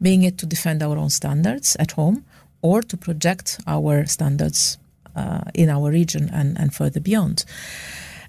being 0.00 0.22
it 0.22 0.38
to 0.38 0.46
defend 0.46 0.82
our 0.82 0.96
own 0.96 1.10
standards 1.10 1.76
at 1.78 1.92
home 1.92 2.24
or 2.62 2.82
to 2.82 2.96
project 2.96 3.60
our 3.66 4.06
standards 4.06 4.78
uh, 5.16 5.42
in 5.54 5.68
our 5.68 5.90
region 5.90 6.30
and, 6.32 6.58
and 6.58 6.74
further 6.74 7.00
beyond. 7.00 7.44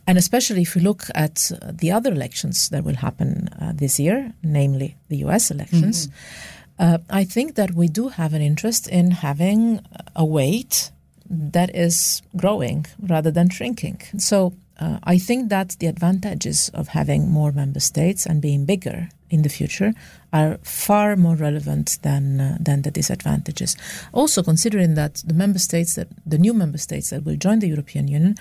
And 0.07 0.17
especially 0.17 0.63
if 0.63 0.73
we 0.73 0.81
look 0.81 1.03
at 1.13 1.51
the 1.71 1.91
other 1.91 2.11
elections 2.11 2.69
that 2.69 2.83
will 2.83 2.95
happen 2.95 3.49
uh, 3.61 3.73
this 3.75 3.99
year, 3.99 4.33
namely 4.41 4.95
the 5.07 5.17
US 5.17 5.51
elections, 5.51 6.07
mm-hmm. 6.07 6.95
uh, 6.95 6.97
I 7.11 7.23
think 7.23 7.55
that 7.55 7.75
we 7.75 7.87
do 7.87 8.07
have 8.09 8.33
an 8.33 8.41
interest 8.41 8.87
in 8.87 9.11
having 9.11 9.81
a 10.15 10.25
weight 10.25 10.89
that 11.29 11.75
is 11.75 12.23
growing 12.35 12.87
rather 12.99 13.29
than 13.29 13.49
shrinking. 13.49 14.01
So 14.17 14.53
uh, 14.79 14.99
I 15.03 15.17
think 15.17 15.49
that 15.49 15.75
the 15.79 15.87
advantages 15.87 16.69
of 16.73 16.89
having 16.89 17.29
more 17.29 17.51
member 17.51 17.79
states 17.79 18.25
and 18.25 18.41
being 18.41 18.65
bigger 18.65 19.09
in 19.29 19.43
the 19.43 19.49
future 19.49 19.93
are 20.33 20.57
far 20.63 21.15
more 21.15 21.35
relevant 21.35 21.99
than 22.01 22.39
uh, 22.39 22.57
than 22.59 22.81
the 22.81 22.91
disadvantages. 22.91 23.75
Also, 24.13 24.43
considering 24.43 24.95
that 24.95 25.23
the 25.25 25.33
member 25.33 25.59
states 25.59 25.95
that 25.95 26.07
the 26.25 26.37
new 26.37 26.53
member 26.53 26.77
states 26.77 27.09
that 27.09 27.25
will 27.25 27.35
join 27.35 27.59
the 27.59 27.67
European 27.67 28.07
Union 28.07 28.35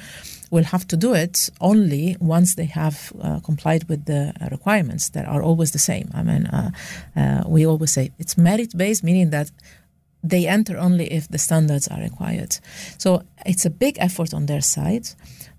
will 0.51 0.65
have 0.65 0.87
to 0.89 0.97
do 0.97 1.15
it 1.15 1.51
only 1.61 2.17
once 2.21 2.55
they 2.55 2.65
have 2.65 3.13
uh, 3.23 3.41
complied 3.41 3.85
with 3.89 4.05
the 4.07 4.33
uh, 4.41 4.49
requirements 4.51 5.11
that 5.11 5.27
are 5.27 5.43
always 5.43 5.73
the 5.73 5.79
same. 5.79 6.11
I 6.15 6.23
mean, 6.23 6.47
uh, 6.47 6.71
uh, 7.17 7.43
we 7.47 7.67
always 7.67 7.93
say 7.93 8.13
it's 8.19 8.39
merit 8.39 8.77
based, 8.77 9.05
meaning 9.05 9.31
that 9.31 9.51
they 10.23 10.47
enter 10.47 10.77
only 10.77 11.07
if 11.13 11.29
the 11.29 11.39
standards 11.39 11.89
are 11.89 12.01
required. 12.01 12.59
So 12.99 13.23
it's 13.47 13.65
a 13.65 13.71
big 13.71 13.97
effort 14.01 14.35
on 14.35 14.47
their 14.47 14.61
side 14.63 15.09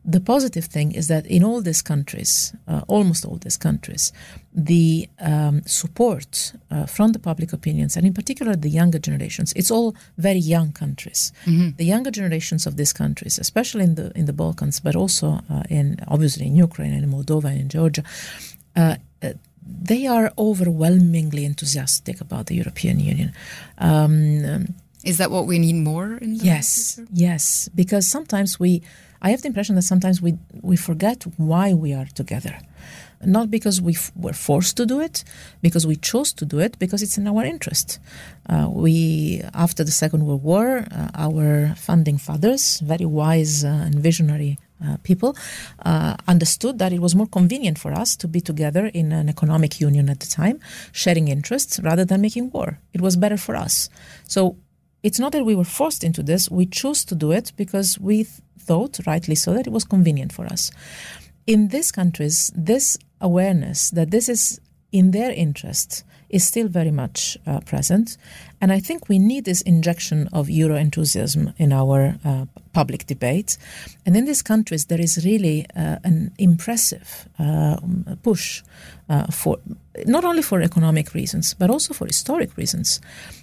the 0.06 0.20
positive 0.20 0.66
thing 0.66 0.94
is 0.94 1.08
that 1.08 1.26
in 1.28 1.44
all 1.44 1.62
these 1.62 1.82
countries, 1.82 2.54
uh, 2.68 2.82
almost 2.88 3.26
all 3.26 3.38
these 3.38 3.58
countries, 3.58 4.14
the 4.54 5.10
um, 5.20 5.62
support 5.66 6.54
uh, 6.72 6.86
from 6.86 7.12
the 7.12 7.20
public 7.20 7.54
opinions, 7.54 7.98
and 7.98 8.06
in 8.06 8.14
particular 8.14 8.56
the 8.56 8.70
younger 8.70 8.98
generations, 8.98 9.54
it's 9.56 9.70
all 9.70 9.96
very 10.18 10.40
young 10.40 10.72
countries. 10.72 11.32
Mm-hmm. 11.46 11.76
The 11.76 11.86
younger 11.86 12.12
generations 12.12 12.66
of 12.66 12.78
these 12.78 12.94
countries, 12.94 13.38
especially 13.38 13.84
in 13.84 13.96
the 13.96 14.12
in 14.16 14.26
the 14.26 14.34
Balkans, 14.34 14.80
but 14.80 14.96
also 14.96 15.42
uh, 15.50 15.64
in 15.70 15.98
obviously 16.08 16.48
in 16.48 16.56
Ukraine 16.56 16.94
and 16.94 17.04
in 17.04 17.12
Moldova 17.12 17.50
and 17.50 17.60
in 17.60 17.70
Georgia, 17.70 18.04
uh, 18.76 18.96
uh, 19.22 19.34
they 19.82 20.08
are 20.08 20.32
overwhelmingly 20.38 21.46
enthusiastic 21.46 22.22
about 22.22 22.46
the 22.48 22.56
European 22.56 23.00
Union. 23.00 23.34
Um, 23.78 24.76
is 25.04 25.18
that 25.18 25.32
what 25.32 25.46
we 25.48 25.60
need 25.60 25.76
more 25.76 26.18
in 26.18 26.38
the 26.38 26.44
yes 26.46 26.96
future? 26.96 27.10
yes 27.14 27.70
because 27.74 28.06
sometimes 28.08 28.60
we 28.60 28.82
i 29.22 29.30
have 29.32 29.42
the 29.42 29.48
impression 29.48 29.76
that 29.76 29.84
sometimes 29.84 30.22
we 30.22 30.32
we 30.62 30.76
forget 30.76 31.24
why 31.38 31.74
we 31.74 31.94
are 31.94 32.08
together 32.22 32.56
not 33.26 33.50
because 33.50 33.82
we 33.82 33.94
f- 33.96 34.12
were 34.16 34.34
forced 34.34 34.76
to 34.76 34.86
do 34.86 35.00
it 35.00 35.24
because 35.62 35.88
we 35.88 35.96
chose 35.96 36.34
to 36.34 36.46
do 36.46 36.60
it 36.60 36.78
because 36.80 37.02
it's 37.02 37.18
in 37.18 37.28
our 37.30 37.46
interest 37.46 37.98
uh, 38.50 38.68
we 38.70 39.42
after 39.54 39.86
the 39.86 39.92
second 40.04 40.26
world 40.26 40.44
war 40.44 40.86
uh, 40.92 41.08
our 41.26 41.74
founding 41.78 42.18
fathers 42.18 42.82
very 42.82 43.06
wise 43.06 43.64
uh, 43.64 43.70
and 43.86 43.96
visionary 43.96 44.58
uh, 44.84 44.98
people 45.04 45.36
uh, 45.86 46.16
understood 46.28 46.80
that 46.80 46.94
it 46.94 47.00
was 47.00 47.16
more 47.16 47.28
convenient 47.28 47.78
for 47.78 47.92
us 47.94 48.16
to 48.18 48.28
be 48.28 48.42
together 48.42 48.88
in 48.88 49.12
an 49.12 49.30
economic 49.30 49.80
union 49.82 50.10
at 50.10 50.20
the 50.20 50.28
time, 50.28 50.60
sharing 50.92 51.28
interests 51.28 51.80
rather 51.82 52.06
than 52.06 52.22
making 52.22 52.50
war. 52.52 52.80
It 52.94 53.02
was 53.02 53.16
better 53.16 53.38
for 53.38 53.56
us. 53.56 53.90
So 54.28 54.58
it's 55.04 55.20
not 55.20 55.32
that 55.32 55.46
we 55.46 55.56
were 55.56 55.64
forced 55.64 56.04
into 56.04 56.24
this, 56.24 56.50
we 56.50 56.66
chose 56.66 57.06
to 57.06 57.16
do 57.16 57.32
it 57.32 57.54
because 57.56 58.00
we 58.00 58.24
th- 58.24 58.42
thought, 58.60 59.00
rightly 59.08 59.36
so, 59.36 59.54
that 59.54 59.68
it 59.68 59.74
was 59.74 59.86
convenient 59.86 60.34
for 60.34 60.46
us. 60.46 60.72
In 61.48 61.70
these 61.70 61.92
countries, 61.92 62.52
this 62.56 62.98
awareness 63.22 63.90
that 63.92 64.12
this 64.12 64.30
is 64.30 64.60
in 64.92 65.12
their 65.12 65.32
interest 65.32 66.04
is 66.30 66.46
still 66.46 66.68
very 66.68 66.92
much 66.92 67.38
uh, 67.48 67.60
present. 67.62 68.18
And 68.62 68.72
I 68.72 68.80
think 68.80 69.08
we 69.08 69.20
need 69.20 69.46
this 69.46 69.62
injection 69.62 70.28
of 70.34 70.50
Euro 70.50 70.76
enthusiasm 70.76 71.54
in 71.58 71.72
our 71.72 72.16
uh, 72.26 72.46
public 72.74 73.06
debate. 73.08 73.58
And 74.06 74.18
in 74.18 74.26
these 74.26 74.42
countries, 74.42 74.86
there 74.86 75.02
is 75.02 75.26
really 75.26 75.66
uh, 75.76 75.98
an 76.04 76.32
impressive 76.38 77.30
uh, 77.40 77.78
push 78.22 78.64
uh, 79.10 79.28
for 79.32 79.58
not 80.06 80.24
only 80.24 80.42
for 80.42 80.62
economic 80.62 81.14
reasons, 81.14 81.54
but 81.54 81.70
also 81.70 81.94
for 81.94 82.06
historic 82.08 82.56
reasons. 82.58 83.02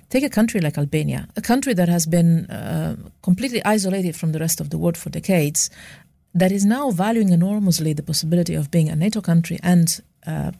Take 0.08 0.22
a 0.22 0.30
country 0.30 0.60
like 0.60 0.78
Albania, 0.78 1.26
a 1.36 1.42
country 1.42 1.74
that 1.74 1.88
has 1.88 2.06
been 2.06 2.46
uh, 2.46 2.96
completely 3.22 3.64
isolated 3.64 4.14
from 4.14 4.32
the 4.32 4.38
rest 4.38 4.60
of 4.60 4.70
the 4.70 4.78
world 4.78 4.96
for 4.96 5.10
decades, 5.10 5.70
that 6.36 6.52
is 6.52 6.64
now 6.64 6.90
valuing 6.90 7.30
enormously 7.30 7.94
the 7.94 8.02
possibility 8.02 8.54
of 8.54 8.70
being 8.70 8.88
a 8.90 8.96
NATO 8.96 9.20
country 9.20 9.58
and 9.62 10.00
uh, 10.26 10.50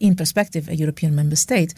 in 0.00 0.16
perspective, 0.16 0.68
a 0.68 0.74
European 0.74 1.14
member 1.14 1.36
state, 1.36 1.74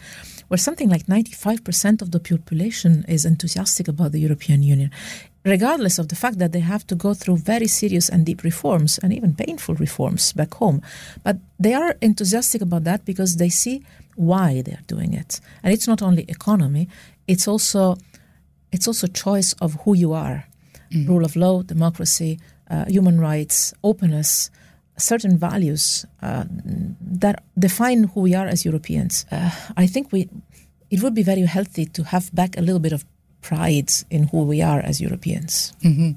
where 0.47 0.57
something 0.57 0.89
like 0.89 1.07
95% 1.07 2.01
of 2.01 2.11
the 2.11 2.19
population 2.19 3.03
is 3.07 3.25
enthusiastic 3.25 3.89
about 3.89 4.13
the 4.13 4.19
European 4.19 4.63
Union, 4.63 4.91
regardless 5.43 5.99
of 5.99 6.07
the 6.07 6.15
fact 6.15 6.39
that 6.39 6.53
they 6.53 6.61
have 6.61 6.87
to 6.87 6.95
go 6.95 7.13
through 7.13 7.37
very 7.37 7.67
serious 7.67 8.07
and 8.07 8.25
deep 8.25 8.43
reforms 8.43 8.97
and 8.99 9.11
even 9.13 9.35
painful 9.35 9.75
reforms 9.75 10.31
back 10.33 10.53
home. 10.53 10.81
But 11.21 11.37
they 11.59 11.73
are 11.73 11.97
enthusiastic 12.01 12.61
about 12.61 12.85
that 12.85 13.03
because 13.03 13.35
they 13.35 13.49
see 13.49 13.83
why 14.15 14.61
they 14.61 14.71
are 14.71 14.87
doing 14.87 15.13
it. 15.13 15.41
And 15.63 15.73
it's 15.73 15.87
not 15.87 16.01
only 16.01 16.23
economy, 16.29 16.87
it's 17.27 17.47
also 17.47 17.97
it's 18.71 18.87
also 18.87 19.07
choice 19.07 19.53
of 19.61 19.73
who 19.83 19.95
you 19.95 20.13
are. 20.13 20.47
Mm. 20.91 21.07
Rule 21.07 21.25
of 21.25 21.35
law, 21.35 21.61
democracy, 21.61 22.39
uh, 22.69 22.85
human 22.87 23.19
rights, 23.19 23.73
openness, 23.83 24.49
certain 24.97 25.37
values 25.37 26.05
uh, 26.21 26.45
that 27.01 27.43
define 27.57 28.05
who 28.05 28.21
we 28.21 28.33
are 28.33 28.47
as 28.47 28.65
Europeans. 28.65 29.25
Uh, 29.31 29.51
I 29.77 29.87
think 29.87 30.11
we 30.11 30.29
it 30.89 31.01
would 31.01 31.13
be 31.13 31.23
very 31.23 31.41
healthy 31.41 31.85
to 31.85 32.03
have 32.03 32.33
back 32.33 32.57
a 32.57 32.61
little 32.61 32.79
bit 32.79 32.93
of 32.93 33.05
pride 33.41 33.91
in 34.09 34.27
who 34.27 34.43
we 34.43 34.61
are 34.61 34.79
as 34.79 35.01
Europeans. 35.01 35.73
Mm-hmm. 35.83 36.11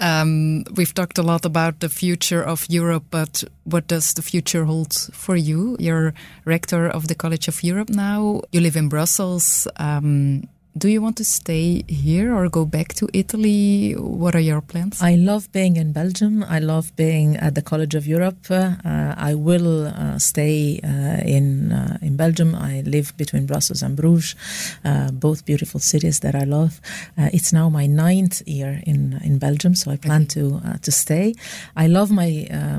Um, 0.00 0.64
we've 0.76 0.94
talked 0.94 1.18
a 1.18 1.22
lot 1.22 1.44
about 1.44 1.80
the 1.80 1.88
future 1.88 2.42
of 2.42 2.64
Europe, 2.68 3.04
but 3.10 3.42
what 3.64 3.88
does 3.88 4.14
the 4.14 4.22
future 4.22 4.64
hold 4.64 4.92
for 5.12 5.34
you? 5.34 5.76
You're 5.80 6.14
rector 6.44 6.88
of 6.88 7.08
the 7.08 7.16
College 7.16 7.48
of 7.48 7.64
Europe 7.64 7.90
now. 7.90 8.42
You 8.52 8.60
live 8.60 8.76
in 8.76 8.88
Brussels. 8.88 9.66
Um, 9.76 10.48
do 10.78 10.88
you 10.88 11.02
want 11.02 11.16
to 11.16 11.24
stay 11.24 11.82
here 11.88 12.34
or 12.34 12.48
go 12.48 12.64
back 12.64 12.94
to 12.94 13.08
Italy? 13.12 13.92
What 13.94 14.34
are 14.34 14.40
your 14.40 14.60
plans? 14.60 15.02
I 15.02 15.14
love 15.16 15.50
being 15.52 15.76
in 15.76 15.92
Belgium. 15.92 16.44
I 16.44 16.60
love 16.60 16.94
being 16.94 17.36
at 17.36 17.54
the 17.54 17.62
College 17.62 17.94
of 17.94 18.06
Europe. 18.06 18.38
Uh, 18.50 18.76
I 19.16 19.34
will 19.34 19.88
uh, 19.88 20.18
stay 20.18 20.80
uh, 20.84 21.20
in 21.36 21.72
uh, 21.72 21.98
in 22.00 22.16
Belgium. 22.16 22.54
I 22.54 22.82
live 22.82 23.16
between 23.16 23.46
Brussels 23.46 23.82
and 23.82 23.96
Bruges, 23.96 24.36
uh, 24.84 25.10
both 25.10 25.44
beautiful 25.44 25.80
cities 25.80 26.20
that 26.20 26.34
I 26.34 26.44
love. 26.44 26.80
Uh, 27.16 27.28
it's 27.32 27.52
now 27.52 27.68
my 27.68 27.86
ninth 27.86 28.42
year 28.46 28.80
in 28.86 29.20
in 29.24 29.38
Belgium, 29.38 29.74
so 29.74 29.90
I 29.90 29.96
plan 29.96 30.22
okay. 30.22 30.40
to 30.40 30.78
to 30.80 30.90
stay. 30.92 31.34
I 31.76 31.88
love 31.88 32.10
my 32.10 32.30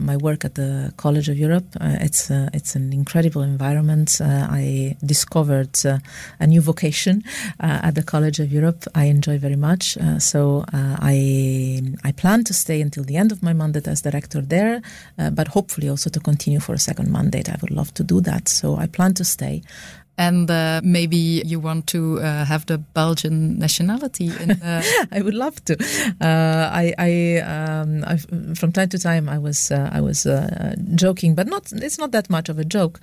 my 0.01 0.15
work 0.17 0.45
at 0.45 0.55
the 0.55 0.93
College 0.97 1.27
of 1.29 1.38
Europe. 1.38 1.67
it's 1.81 2.31
it's 2.53 2.75
an 2.75 2.93
incredible 2.93 3.41
environment. 3.41 4.21
I 4.21 4.95
discovered 5.03 5.75
a 6.39 6.47
new 6.47 6.62
vocation 6.62 7.23
at 7.89 7.95
the 7.95 8.04
College 8.04 8.39
of 8.39 8.52
Europe, 8.52 8.86
I 8.93 9.06
enjoy 9.06 9.39
very 9.39 9.56
much. 9.56 9.97
Uh, 9.97 10.19
so 10.19 10.63
uh, 10.71 10.95
I 11.13 11.82
I 12.04 12.12
plan 12.21 12.43
to 12.43 12.54
stay 12.54 12.82
until 12.82 13.04
the 13.04 13.17
end 13.17 13.32
of 13.32 13.41
my 13.41 13.54
mandate 13.62 13.88
as 13.88 14.02
director 14.02 14.41
there, 14.41 14.75
uh, 15.17 15.32
but 15.32 15.47
hopefully 15.47 15.89
also 15.89 16.10
to 16.12 16.19
continue 16.19 16.60
for 16.60 16.73
a 16.75 16.84
second 16.89 17.12
mandate. 17.12 17.49
I 17.49 17.58
would 17.62 17.71
love 17.71 17.91
to 17.95 18.04
do 18.04 18.21
that. 18.21 18.47
So 18.47 18.67
I 18.84 18.88
plan 18.88 19.13
to 19.15 19.25
stay 19.25 19.63
and 20.19 20.51
uh, 20.51 20.82
maybe 20.84 21.41
you 21.45 21.62
want 21.62 21.88
to 21.88 22.19
uh, 22.19 22.43
have 22.43 22.65
the 22.65 22.77
Belgian 22.77 23.58
nationality. 23.58 24.32
In, 24.41 24.51
uh... 24.51 24.84
I 25.12 25.21
would 25.21 25.34
love 25.34 25.63
to. 25.65 25.77
Uh, 26.19 26.69
I, 26.84 26.93
I, 26.99 27.12
um, 27.39 28.03
from 28.55 28.73
time 28.73 28.89
to 28.89 28.99
time, 28.99 29.29
I 29.29 29.38
was 29.38 29.71
uh, 29.71 29.89
I 29.93 30.01
was 30.01 30.25
uh, 30.25 30.75
joking, 30.95 31.36
but 31.36 31.47
not. 31.47 31.71
It's 31.71 31.97
not 31.97 32.12
that 32.12 32.29
much 32.29 32.49
of 32.49 32.60
a 32.60 32.65
joke 32.65 32.99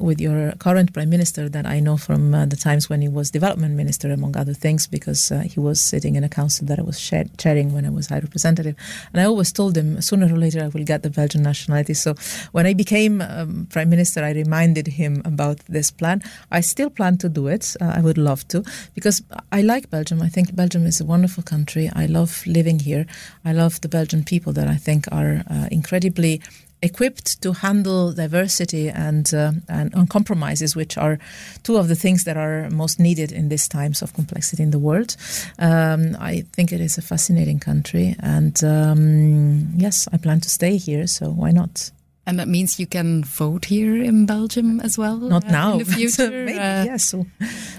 with 0.00 0.20
your 0.20 0.52
current 0.58 0.92
prime 0.92 1.10
minister 1.10 1.48
that 1.48 1.64
I 1.64 1.78
know 1.78 1.96
from 1.96 2.32
the 2.32 2.56
times 2.56 2.90
when 2.90 3.02
he 3.02 3.08
was 3.08 3.30
development 3.30 3.74
minister, 3.76 4.10
among 4.10 4.36
other 4.36 4.54
things, 4.54 4.88
because 4.88 5.32
he 5.44 5.60
was 5.60 5.80
sitting 5.80 6.16
in 6.16 6.24
a 6.24 6.28
council 6.28 6.66
that 6.66 6.78
I 6.80 6.82
was 6.82 6.98
chairing 7.38 7.72
when 7.72 7.86
I 7.86 7.90
was 7.90 8.08
high 8.08 8.18
representative, 8.18 8.74
and 9.12 9.20
I 9.20 9.24
always 9.24 9.52
told 9.52 9.76
him 9.76 10.02
sooner 10.02 10.26
or 10.26 10.36
later 10.36 10.64
I 10.64 10.68
will 10.68 10.84
get 10.84 11.04
the 11.04 11.10
Belgian 11.10 11.42
nationality. 11.42 11.94
So 11.94 12.16
when 12.50 12.66
I 12.66 12.74
became 12.74 13.20
um, 13.20 13.68
prime 13.70 13.90
minister, 13.90 14.24
I 14.24 14.32
reminded 14.32 14.88
him 14.88 15.22
about 15.24 15.58
this 15.68 15.92
plan. 15.92 16.20
I 16.50 16.60
still 16.60 16.90
plan 16.90 17.18
to 17.18 17.28
do 17.28 17.48
it. 17.48 17.76
Uh, 17.80 17.92
I 17.96 18.00
would 18.00 18.18
love 18.18 18.46
to 18.48 18.64
because 18.94 19.22
I 19.52 19.62
like 19.62 19.90
Belgium. 19.90 20.22
I 20.22 20.28
think 20.28 20.54
Belgium 20.54 20.86
is 20.86 21.00
a 21.00 21.04
wonderful 21.04 21.42
country. 21.42 21.90
I 21.94 22.06
love 22.06 22.42
living 22.46 22.78
here. 22.80 23.06
I 23.44 23.52
love 23.52 23.80
the 23.80 23.88
Belgian 23.88 24.24
people 24.24 24.52
that 24.54 24.68
I 24.68 24.76
think 24.76 25.06
are 25.12 25.42
uh, 25.50 25.68
incredibly 25.70 26.40
equipped 26.82 27.42
to 27.42 27.52
handle 27.52 28.12
diversity 28.12 28.88
and, 28.88 29.32
uh, 29.34 29.52
and, 29.68 29.92
and 29.94 30.08
compromises, 30.08 30.76
which 30.76 30.96
are 30.96 31.18
two 31.62 31.76
of 31.76 31.88
the 31.88 31.96
things 31.96 32.24
that 32.24 32.36
are 32.36 32.70
most 32.70 33.00
needed 33.00 33.32
in 33.32 33.48
these 33.48 33.68
times 33.68 34.02
of 34.02 34.14
complexity 34.14 34.62
in 34.62 34.70
the 34.70 34.78
world. 34.78 35.16
Um, 35.58 36.16
I 36.20 36.44
think 36.52 36.72
it 36.72 36.80
is 36.80 36.98
a 36.98 37.02
fascinating 37.02 37.58
country, 37.58 38.14
and 38.20 38.62
um, 38.62 39.72
yes, 39.76 40.08
I 40.12 40.18
plan 40.18 40.40
to 40.40 40.48
stay 40.48 40.76
here. 40.76 41.06
So 41.06 41.30
why 41.30 41.50
not? 41.50 41.90
And 42.28 42.38
that 42.38 42.46
means 42.46 42.78
you 42.78 42.86
can 42.86 43.24
vote 43.24 43.64
here 43.64 43.96
in 43.96 44.26
Belgium 44.26 44.80
as 44.80 44.98
well. 44.98 45.16
Not 45.16 45.46
uh, 45.46 45.50
now, 45.50 45.72
in 45.72 45.78
the 45.78 45.84
future. 45.86 46.28
Maybe, 46.30 46.58
uh, 46.58 46.84
yes. 46.84 47.14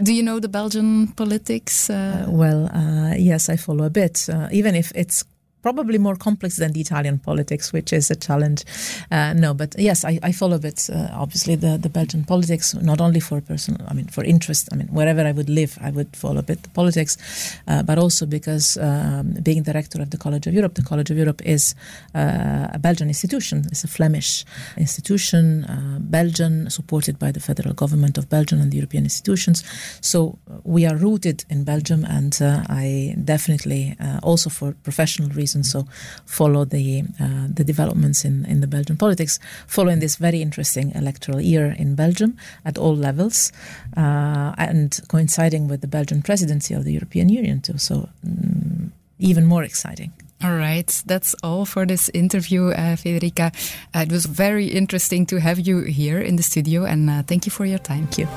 Do 0.01 0.11
you 0.11 0.23
know 0.23 0.39
the 0.39 0.49
Belgian 0.49 1.09
politics? 1.09 1.87
Uh? 1.87 2.25
Uh, 2.25 2.31
well, 2.31 2.65
uh, 2.73 3.13
yes, 3.15 3.47
I 3.47 3.57
follow 3.57 3.85
a 3.85 3.91
bit. 3.91 4.27
even 4.51 4.73
if 4.73 4.91
it's 4.95 5.23
probably 5.61 5.97
more 5.97 6.15
complex 6.15 6.57
than 6.57 6.71
the 6.73 6.81
Italian 6.81 7.19
politics, 7.19 7.73
which 7.73 7.91
is 7.93 8.09
a 8.11 8.15
challenge. 8.15 8.63
Uh, 9.11 9.33
no, 9.33 9.53
but 9.53 9.75
yes, 9.77 10.05
I, 10.05 10.19
I 10.23 10.31
follow 10.31 10.55
a 10.55 10.59
bit, 10.59 10.89
uh, 10.93 11.09
obviously, 11.11 11.55
the, 11.55 11.77
the 11.77 11.89
Belgian 11.89 12.23
politics, 12.23 12.73
not 12.75 13.01
only 13.01 13.19
for 13.19 13.41
personal, 13.41 13.85
I 13.87 13.93
mean, 13.93 14.07
for 14.07 14.23
interest. 14.23 14.69
I 14.71 14.75
mean, 14.75 14.87
wherever 14.87 15.21
I 15.21 15.31
would 15.31 15.49
live, 15.49 15.77
I 15.81 15.91
would 15.91 16.15
follow 16.15 16.39
a 16.39 16.43
bit 16.43 16.63
the 16.63 16.69
politics, 16.69 17.57
uh, 17.67 17.83
but 17.83 17.97
also 17.97 18.25
because 18.25 18.77
um, 18.77 19.33
being 19.43 19.63
director 19.63 20.01
of 20.01 20.09
the 20.11 20.17
College 20.17 20.47
of 20.47 20.53
Europe, 20.53 20.75
the 20.75 20.83
College 20.83 21.11
of 21.11 21.17
Europe 21.17 21.41
is 21.45 21.75
uh, 22.15 22.67
a 22.71 22.79
Belgian 22.79 23.07
institution, 23.07 23.65
it's 23.71 23.83
a 23.83 23.87
Flemish 23.87 24.45
institution, 24.77 25.65
uh, 25.65 25.99
Belgian, 25.99 26.69
supported 26.69 27.19
by 27.19 27.31
the 27.31 27.39
federal 27.39 27.73
government 27.73 28.17
of 28.17 28.29
Belgium 28.29 28.61
and 28.61 28.71
the 28.71 28.77
European 28.77 29.03
institutions. 29.03 29.63
So 30.01 30.37
uh, 30.49 30.59
we 30.63 30.85
are 30.85 30.95
rooted 30.95 31.45
in 31.49 31.63
Belgium, 31.63 32.05
and 32.05 32.37
I 32.41 33.15
definitely, 33.23 33.95
also 34.23 34.49
for 34.49 34.73
professional 34.83 35.29
reasons, 35.29 35.48
and 35.55 35.65
so 35.65 35.87
follow 36.25 36.65
the 36.65 37.03
uh, 37.19 37.47
the 37.53 37.63
developments 37.63 38.25
in, 38.25 38.45
in 38.45 38.61
the 38.61 38.67
Belgian 38.67 38.97
politics 38.97 39.39
following 39.67 39.99
this 39.99 40.15
very 40.17 40.41
interesting 40.41 40.91
electoral 40.95 41.41
year 41.41 41.75
in 41.77 41.95
Belgium 41.95 42.37
at 42.65 42.77
all 42.77 42.95
levels 42.95 43.51
uh, 43.97 44.53
and 44.57 44.99
coinciding 45.07 45.67
with 45.67 45.81
the 45.81 45.87
Belgian 45.87 46.21
presidency 46.21 46.73
of 46.73 46.83
the 46.83 46.93
European 46.93 47.29
Union 47.29 47.61
too. 47.61 47.77
So 47.77 48.09
um, 48.25 48.91
even 49.19 49.45
more 49.45 49.63
exciting. 49.63 50.11
All 50.41 50.55
right, 50.55 51.03
that's 51.05 51.35
all 51.43 51.65
for 51.65 51.85
this 51.85 52.09
interview, 52.13 52.69
uh, 52.69 52.95
Federica. 52.95 53.51
Uh, 53.93 53.99
it 53.99 54.11
was 54.11 54.25
very 54.25 54.67
interesting 54.67 55.25
to 55.25 55.39
have 55.39 55.59
you 55.59 55.81
here 55.81 56.21
in 56.21 56.37
the 56.37 56.43
studio, 56.43 56.85
and 56.85 57.09
uh, 57.09 57.23
thank 57.23 57.45
you 57.45 57.51
for 57.51 57.65
your 57.65 57.79
time. 57.79 58.07
Thank 58.07 58.17
you. 58.17 58.27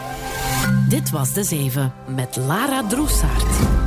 Dit 0.89 1.11
was 1.11 1.33
De 1.33 1.45
Zeven 1.45 1.93
met 2.07 2.37
Lara 2.37 2.89
Droessaert. 2.89 3.82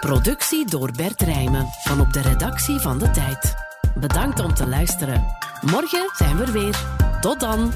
Productie 0.00 0.66
door 0.66 0.90
Bert 0.92 1.20
Rijmen 1.20 1.66
van 1.84 2.00
op 2.00 2.12
de 2.12 2.20
redactie 2.20 2.78
van 2.78 2.98
De 2.98 3.10
Tijd. 3.10 3.54
Bedankt 3.94 4.40
om 4.40 4.54
te 4.54 4.66
luisteren. 4.66 5.24
Morgen 5.70 6.10
zijn 6.16 6.36
we 6.36 6.44
er 6.44 6.52
weer. 6.52 6.78
Tot 7.20 7.40
dan. 7.40 7.72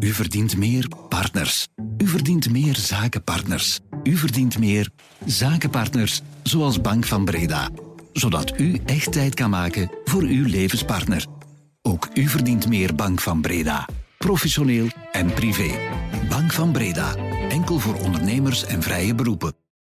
U 0.00 0.12
verdient 0.12 0.56
meer 0.56 0.88
partners. 1.08 1.68
U 1.98 2.06
verdient 2.06 2.50
meer 2.50 2.76
zakenpartners. 2.76 3.80
U 4.02 4.16
verdient 4.16 4.58
meer 4.58 4.90
zakenpartners 5.24 6.22
zoals 6.42 6.80
Bank 6.80 7.06
van 7.06 7.24
Breda. 7.24 7.68
Zodat 8.12 8.60
u 8.60 8.80
echt 8.84 9.12
tijd 9.12 9.34
kan 9.34 9.50
maken 9.50 9.90
voor 10.04 10.22
uw 10.22 10.46
levenspartner. 10.46 11.26
Ook 11.82 12.08
u 12.14 12.28
verdient 12.28 12.68
meer 12.68 12.94
Bank 12.94 13.20
van 13.20 13.40
Breda. 13.40 13.88
Professioneel 14.18 14.86
en 15.12 15.32
privé. 15.32 15.97
Bank 16.28 16.52
van 16.52 16.72
Breda. 16.72 17.16
Enkel 17.48 17.78
voor 17.78 17.94
ondernemers 17.94 18.64
en 18.64 18.82
vrije 18.82 19.14
beroepen. 19.14 19.67